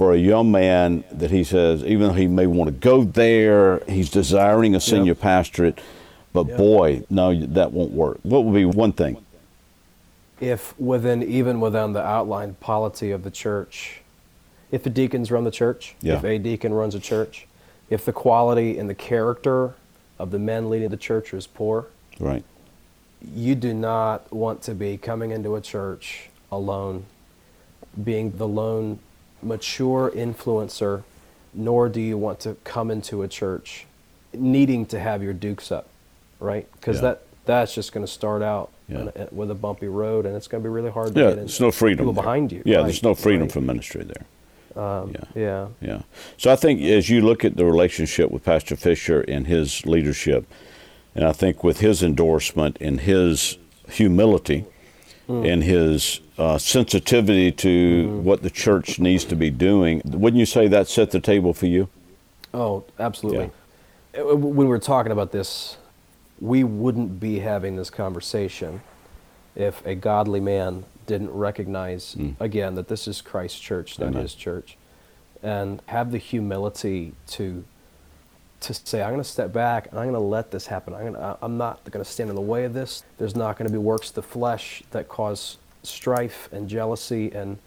for 0.00 0.14
a 0.14 0.16
young 0.16 0.50
man 0.50 1.04
that 1.12 1.30
he 1.30 1.44
says, 1.44 1.84
even 1.84 2.08
though 2.08 2.14
he 2.14 2.26
may 2.26 2.46
want 2.46 2.68
to 2.68 2.72
go 2.72 3.04
there, 3.04 3.80
he's 3.86 4.08
desiring 4.08 4.74
a 4.74 4.80
senior 4.80 5.14
pastorate, 5.14 5.78
but 6.32 6.46
Yep. 6.48 6.56
boy, 6.56 7.02
no, 7.10 7.34
that 7.46 7.72
won't 7.72 7.92
work. 7.92 8.18
What 8.22 8.44
would 8.44 8.54
be 8.54 8.64
one 8.64 8.92
thing? 8.92 9.18
if 10.40 10.72
within 10.80 11.22
even 11.22 11.60
within 11.60 11.92
the 11.92 12.00
outlined 12.02 12.58
polity 12.60 13.10
of 13.10 13.22
the 13.24 13.30
church, 13.30 14.00
if 14.70 14.82
the 14.82 14.88
deacons 14.88 15.30
run 15.30 15.44
the 15.44 15.50
church, 15.50 15.94
Yeah. 16.00 16.14
if 16.14 16.24
a 16.24 16.38
deacon 16.38 16.72
runs 16.72 16.94
a 16.94 16.98
church, 17.00 17.46
if 17.90 18.06
the 18.06 18.12
quality 18.14 18.78
and 18.78 18.88
the 18.88 18.94
character 18.94 19.74
of 20.18 20.30
the 20.30 20.38
men 20.38 20.70
leading 20.70 20.88
the 20.88 20.96
church 20.96 21.34
is 21.34 21.46
poor, 21.46 21.88
Right. 22.18 22.42
you 23.34 23.54
do 23.54 23.74
not 23.74 24.32
want 24.32 24.62
to 24.62 24.74
be 24.74 24.96
coming 24.96 25.30
into 25.30 25.56
a 25.56 25.60
church 25.60 26.30
alone, 26.50 27.04
being 28.02 28.30
the 28.38 28.48
lone 28.48 28.98
mature 29.42 30.10
influencer, 30.14 31.02
nor 31.52 31.90
do 31.90 32.00
you 32.00 32.16
want 32.16 32.40
to 32.40 32.56
come 32.64 32.90
into 32.90 33.20
a 33.22 33.28
church 33.28 33.84
needing 34.32 34.86
to 34.86 34.98
have 35.00 35.22
your 35.22 35.34
dukes 35.34 35.70
up, 35.70 35.86
right? 36.40 36.66
Because 36.72 36.96
Yeah. 36.96 37.02
that 37.02 37.22
that's 37.46 37.74
just 37.74 37.92
going 37.92 38.04
to 38.06 38.10
start 38.12 38.42
out 38.42 38.70
Yeah. 38.88 39.08
a- 39.16 39.34
with 39.34 39.50
a 39.50 39.54
bumpy 39.54 39.88
road, 39.88 40.26
and 40.26 40.36
it's 40.36 40.46
going 40.46 40.62
to 40.62 40.68
be 40.68 40.72
really 40.72 40.90
hard 40.90 41.14
to 41.14 41.20
Yeah, 41.20 41.28
get 41.30 41.36
there's 41.36 41.60
no 41.60 41.70
freedom. 41.70 41.98
people 42.04 42.12
there. 42.12 42.22
behind 42.22 42.52
you. 42.52 42.62
Yeah, 42.64 42.76
right, 42.78 42.82
there's 42.84 43.02
no 43.02 43.14
freedom 43.14 43.42
right. 43.42 43.52
for 43.52 43.60
ministry 43.60 44.04
there. 44.04 44.24
Um, 44.82 45.12
yeah. 45.34 45.40
yeah. 45.42 45.66
Yeah. 45.80 46.02
So 46.36 46.52
I 46.52 46.56
think 46.56 46.80
as 46.82 47.08
you 47.10 47.22
look 47.22 47.44
at 47.44 47.56
the 47.56 47.64
relationship 47.64 48.30
with 48.30 48.44
Pastor 48.44 48.76
Fisher 48.76 49.22
and 49.22 49.46
his 49.48 49.84
leadership, 49.84 50.44
and 51.14 51.24
I 51.24 51.32
think 51.32 51.64
with 51.64 51.80
his 51.80 52.02
endorsement 52.04 52.76
and 52.80 53.00
his 53.00 53.58
humility 53.88 54.64
and 55.28 55.62
his 55.62 56.20
uh, 56.38 56.58
sensitivity 56.58 57.52
to 57.52 58.20
what 58.24 58.42
the 58.42 58.50
church 58.50 58.98
needs 58.98 59.24
to 59.24 59.36
be 59.36 59.48
doing, 59.50 60.02
wouldn't 60.04 60.38
you 60.40 60.46
say 60.46 60.66
that 60.68 60.88
set 60.88 61.10
the 61.12 61.20
table 61.20 61.52
for 61.52 61.66
you? 61.66 61.88
Oh, 62.52 62.82
absolutely. 62.98 63.50
Uh, 64.18 64.36
When 64.36 64.56
we 64.56 64.64
were 64.64 64.78
talking 64.80 65.12
about 65.12 65.30
this, 65.30 65.76
we 66.40 66.64
wouldn't 66.64 67.20
be 67.20 67.40
having 67.40 67.76
this 67.76 67.90
conversation 67.90 68.80
if 69.54 69.84
a 69.84 69.94
godly 69.94 70.40
man 70.40 70.84
didn't 71.06 71.30
recognize, 71.30 72.14
hmm. 72.14 72.30
again, 72.38 72.74
that 72.76 72.88
this 72.88 73.08
is 73.08 73.20
Christ's 73.20 73.58
church, 73.58 73.98
not 73.98 74.08
Amen. 74.08 74.22
his 74.22 74.34
church, 74.34 74.76
and 75.42 75.82
have 75.86 76.12
the 76.12 76.18
humility 76.18 77.14
to 77.28 77.64
to 78.60 78.74
say, 78.74 79.02
I'm 79.02 79.10
going 79.10 79.22
to 79.22 79.28
step 79.28 79.54
back 79.54 79.86
and 79.90 79.98
I'm 79.98 80.04
going 80.04 80.12
to 80.12 80.20
let 80.20 80.50
this 80.50 80.66
happen. 80.66 80.92
I'm, 80.92 81.14
to, 81.14 81.38
I'm 81.40 81.56
not 81.56 81.82
going 81.90 82.04
to 82.04 82.10
stand 82.10 82.28
in 82.28 82.36
the 82.36 82.42
way 82.42 82.64
of 82.64 82.74
this. 82.74 83.04
There's 83.16 83.34
not 83.34 83.56
going 83.56 83.66
to 83.66 83.72
be 83.72 83.78
works 83.78 84.10
of 84.10 84.16
the 84.16 84.22
flesh 84.22 84.82
that 84.90 85.08
cause 85.08 85.56
strife 85.82 86.46
and 86.52 86.68
jealousy 86.68 87.32
and 87.32 87.58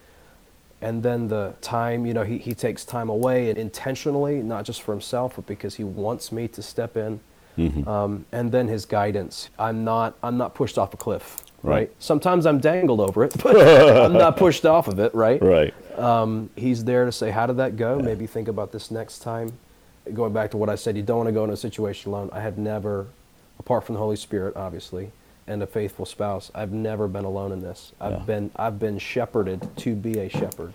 and 0.82 1.02
then 1.02 1.30
the 1.30 1.54
time, 1.62 2.06
you 2.06 2.14
know, 2.14 2.24
he, 2.24 2.38
he 2.38 2.54
takes 2.54 2.84
time 2.84 3.08
away 3.08 3.50
and 3.50 3.58
intentionally, 3.58 4.44
not 4.44 4.66
just 4.66 4.82
for 4.82 4.92
himself, 4.92 5.38
but 5.38 5.48
because 5.48 5.76
he 5.76 5.84
wants 5.86 6.30
me 6.30 6.50
to 6.50 6.62
step 6.62 6.98
in. 6.98 7.22
Mm-hmm. 7.58 7.88
Um, 7.88 8.26
and 8.32 8.52
then 8.52 8.68
his 8.68 8.86
guidance. 8.86 9.50
I'm 9.60 9.84
not 9.84 10.16
I'm 10.24 10.38
not 10.38 10.56
pushed 10.56 10.78
off 10.78 10.94
a 10.94 10.98
cliff, 10.98 11.44
Right. 11.62 11.74
right? 11.76 11.92
Sometimes 12.00 12.46
I'm 12.46 12.60
dangled 12.60 13.00
over 13.00 13.24
it, 13.24 13.34
but 13.44 13.56
I'm 14.06 14.14
not 14.14 14.38
pushed 14.38 14.66
off 14.66 14.88
of 14.88 15.00
it, 15.00 15.14
right? 15.14 15.42
Right. 15.42 15.74
Um, 16.00 16.50
he's 16.56 16.84
there 16.84 17.06
to 17.06 17.12
say, 17.12 17.30
how 17.32 17.46
did 17.46 17.58
that 17.58 17.78
go? 17.78 18.00
Maybe 18.00 18.26
think 18.28 18.48
about 18.48 18.72
this 18.72 18.90
next 18.92 19.20
time. 19.20 19.54
Going 20.14 20.34
back 20.34 20.52
to 20.52 20.58
what 20.58 20.70
I 20.70 20.76
said, 20.76 20.98
you 20.98 21.04
don't 21.04 21.18
want 21.18 21.28
to 21.28 21.34
go 21.34 21.44
in 21.44 21.50
a 21.52 21.56
situation 21.58 22.12
alone. 22.12 22.30
I 22.34 22.42
have 22.42 22.58
never, 22.58 23.08
apart 23.60 23.86
from 23.86 23.94
the 23.94 24.00
Holy 24.00 24.16
Spirit, 24.18 24.56
obviously, 24.58 25.12
and 25.48 25.62
a 25.64 25.68
faithful 25.68 26.06
spouse, 26.06 26.52
I've 26.56 26.72
never 26.74 27.08
been 27.08 27.24
alone 27.26 27.52
in 27.52 27.62
this. 27.62 27.92
I've 28.02 28.12
Yeah. 28.14 28.20
been 28.20 28.52
I've 28.56 28.80
been 28.80 28.98
shepherded 28.98 29.70
to 29.78 29.94
be 29.96 30.18
a 30.20 30.30
shepherd. 30.30 30.74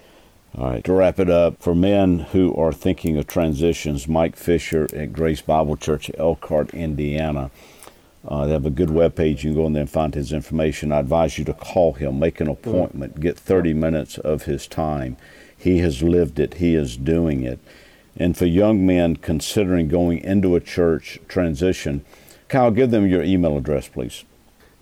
All 0.56 0.70
right. 0.70 0.84
To 0.84 0.92
wrap 0.92 1.20
it 1.20 1.28
up, 1.28 1.62
for 1.62 1.74
men 1.74 2.20
who 2.20 2.54
are 2.56 2.72
thinking 2.72 3.16
of 3.16 3.26
transitions, 3.26 4.08
Mike 4.08 4.36
Fisher 4.36 4.88
at 4.94 5.12
Grace 5.12 5.42
Bible 5.42 5.76
Church, 5.76 6.10
Elkhart, 6.18 6.72
Indiana. 6.72 7.50
Uh, 8.26 8.46
they 8.46 8.52
have 8.52 8.66
a 8.66 8.70
good 8.70 8.90
web 8.90 9.14
page. 9.14 9.44
You 9.44 9.50
can 9.50 9.60
go 9.60 9.66
in 9.66 9.72
there 9.72 9.82
and 9.82 9.90
find 9.90 10.14
his 10.14 10.32
information. 10.32 10.92
I 10.92 11.00
advise 11.00 11.38
you 11.38 11.44
to 11.44 11.54
call 11.54 11.94
him, 11.94 12.18
make 12.18 12.40
an 12.40 12.48
appointment, 12.48 13.20
get 13.20 13.38
30 13.38 13.74
minutes 13.74 14.18
of 14.18 14.42
his 14.44 14.66
time. 14.66 15.16
He 15.56 15.78
has 15.78 16.02
lived 16.02 16.38
it, 16.38 16.54
he 16.54 16.74
is 16.74 16.96
doing 16.96 17.42
it. 17.42 17.58
And 18.16 18.36
for 18.36 18.46
young 18.46 18.84
men 18.84 19.16
considering 19.16 19.88
going 19.88 20.18
into 20.18 20.56
a 20.56 20.60
church 20.60 21.20
transition, 21.28 22.04
Kyle, 22.48 22.70
give 22.70 22.90
them 22.90 23.06
your 23.06 23.22
email 23.22 23.56
address, 23.56 23.88
please. 23.88 24.24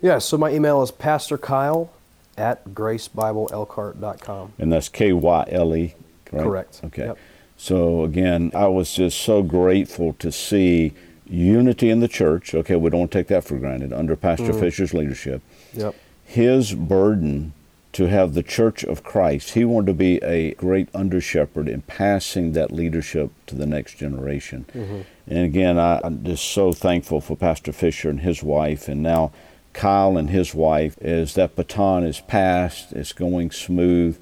Yeah, 0.01 0.19
so 0.19 0.37
my 0.37 0.51
email 0.51 0.81
is 0.81 0.91
Pastor 0.91 1.37
Kyle 1.37 1.91
at 2.37 2.65
gracebibleelkhart.com. 2.69 4.53
And 4.59 4.71
that's 4.71 4.89
K 4.89 5.13
Y 5.13 5.47
L 5.51 5.75
E, 5.75 5.95
right? 6.31 6.43
Correct. 6.43 6.81
Okay. 6.85 7.05
Yep. 7.07 7.17
So 7.57 8.03
again, 8.03 8.51
I 8.53 8.67
was 8.67 8.93
just 8.93 9.19
so 9.19 9.41
grateful 9.41 10.13
to 10.19 10.31
see 10.31 10.93
unity 11.25 11.89
in 11.89 11.99
the 11.99 12.07
church. 12.07 12.53
Okay, 12.53 12.75
we 12.75 12.89
don't 12.89 13.11
take 13.11 13.27
that 13.27 13.43
for 13.43 13.57
granted 13.57 13.91
under 13.91 14.15
Pastor 14.15 14.53
Mm. 14.53 14.59
Fisher's 14.59 14.93
leadership. 14.93 15.41
Yep. 15.73 15.95
His 16.25 16.73
burden 16.73 17.53
to 17.93 18.05
have 18.05 18.33
the 18.35 18.43
church 18.43 18.83
of 18.83 19.03
Christ, 19.03 19.51
he 19.55 19.65
wanted 19.65 19.87
to 19.87 19.93
be 19.93 20.17
a 20.17 20.53
great 20.53 20.87
under 20.93 21.19
shepherd 21.19 21.67
in 21.67 21.81
passing 21.81 22.51
that 22.51 22.71
leadership 22.71 23.31
to 23.47 23.55
the 23.55 23.65
next 23.65 23.95
generation. 23.95 24.65
Mm-hmm. 24.73 25.01
And 25.27 25.39
again, 25.39 25.79
I, 25.79 25.99
I'm 26.03 26.23
just 26.23 26.45
so 26.45 26.71
thankful 26.73 27.21
for 27.21 27.35
Pastor 27.35 27.71
Fisher 27.71 28.09
and 28.09 28.19
his 28.19 28.43
wife, 28.43 28.87
and 28.87 29.01
now 29.01 29.31
Kyle 29.77 30.17
and 30.17 30.31
his 30.31 30.55
wife, 30.55 30.97
as 31.01 31.35
that 31.35 31.55
baton 31.55 32.03
is 32.03 32.19
passed, 32.19 32.91
it's 32.93 33.13
going 33.13 33.51
smooth. 33.51 34.19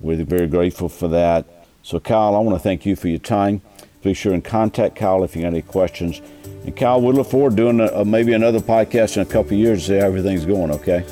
We're 0.00 0.24
very 0.24 0.46
grateful 0.46 0.88
for 0.88 1.08
that. 1.08 1.44
So, 1.82 2.00
Kyle, 2.00 2.34
I 2.34 2.38
want 2.38 2.56
to 2.56 2.58
thank 2.58 2.86
you 2.86 2.96
for 2.96 3.08
your 3.08 3.18
time. 3.18 3.60
Be 4.02 4.14
sure 4.14 4.32
and 4.32 4.42
contact 4.42 4.96
Kyle 4.96 5.22
if 5.22 5.36
you 5.36 5.42
got 5.42 5.48
any 5.48 5.60
questions. 5.60 6.22
And 6.64 6.74
Kyle, 6.74 7.02
we 7.02 7.12
look 7.12 7.26
forward 7.26 7.50
to 7.50 7.56
doing 7.56 7.80
a, 7.80 7.88
a- 7.88 8.04
maybe 8.04 8.32
another 8.32 8.60
podcast 8.60 9.16
in 9.16 9.22
a 9.22 9.26
couple 9.26 9.52
of 9.52 9.58
years 9.58 9.80
to 9.82 9.86
see 9.88 9.98
how 9.98 10.06
everything's 10.06 10.46
going. 10.46 10.70
Okay. 10.70 11.04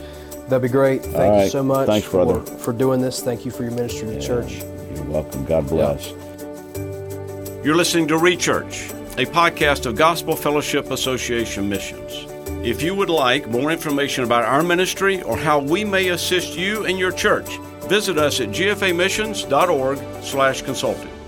That'd 0.48 0.62
be 0.62 0.68
great. 0.68 1.02
Thank 1.02 1.14
you 1.14 1.40
right. 1.42 1.50
so 1.50 1.62
much 1.62 1.86
Thanks, 1.86 2.06
for, 2.06 2.24
brother. 2.24 2.40
for 2.58 2.72
doing 2.72 3.02
this. 3.02 3.22
Thank 3.22 3.44
you 3.44 3.50
for 3.50 3.62
your 3.62 3.72
ministry 3.72 4.08
to 4.08 4.14
the 4.14 4.20
church. 4.20 4.60
You're 4.94 5.04
welcome. 5.04 5.44
God 5.44 5.68
bless. 5.68 6.12
You're 7.62 7.76
listening 7.76 8.08
to 8.08 8.14
Rechurch, 8.14 8.90
a 9.18 9.30
podcast 9.30 9.84
of 9.84 9.96
Gospel 9.96 10.34
Fellowship 10.34 10.90
Association 10.90 11.68
Missions. 11.68 12.31
If 12.64 12.80
you 12.80 12.94
would 12.94 13.10
like 13.10 13.48
more 13.48 13.72
information 13.72 14.22
about 14.22 14.44
our 14.44 14.62
ministry 14.62 15.20
or 15.22 15.36
how 15.36 15.58
we 15.58 15.84
may 15.84 16.10
assist 16.10 16.56
you 16.56 16.86
and 16.86 16.96
your 16.96 17.10
church, 17.10 17.58
visit 17.88 18.18
us 18.18 18.40
at 18.40 18.50
gfamissions.org/consulting. 18.50 21.21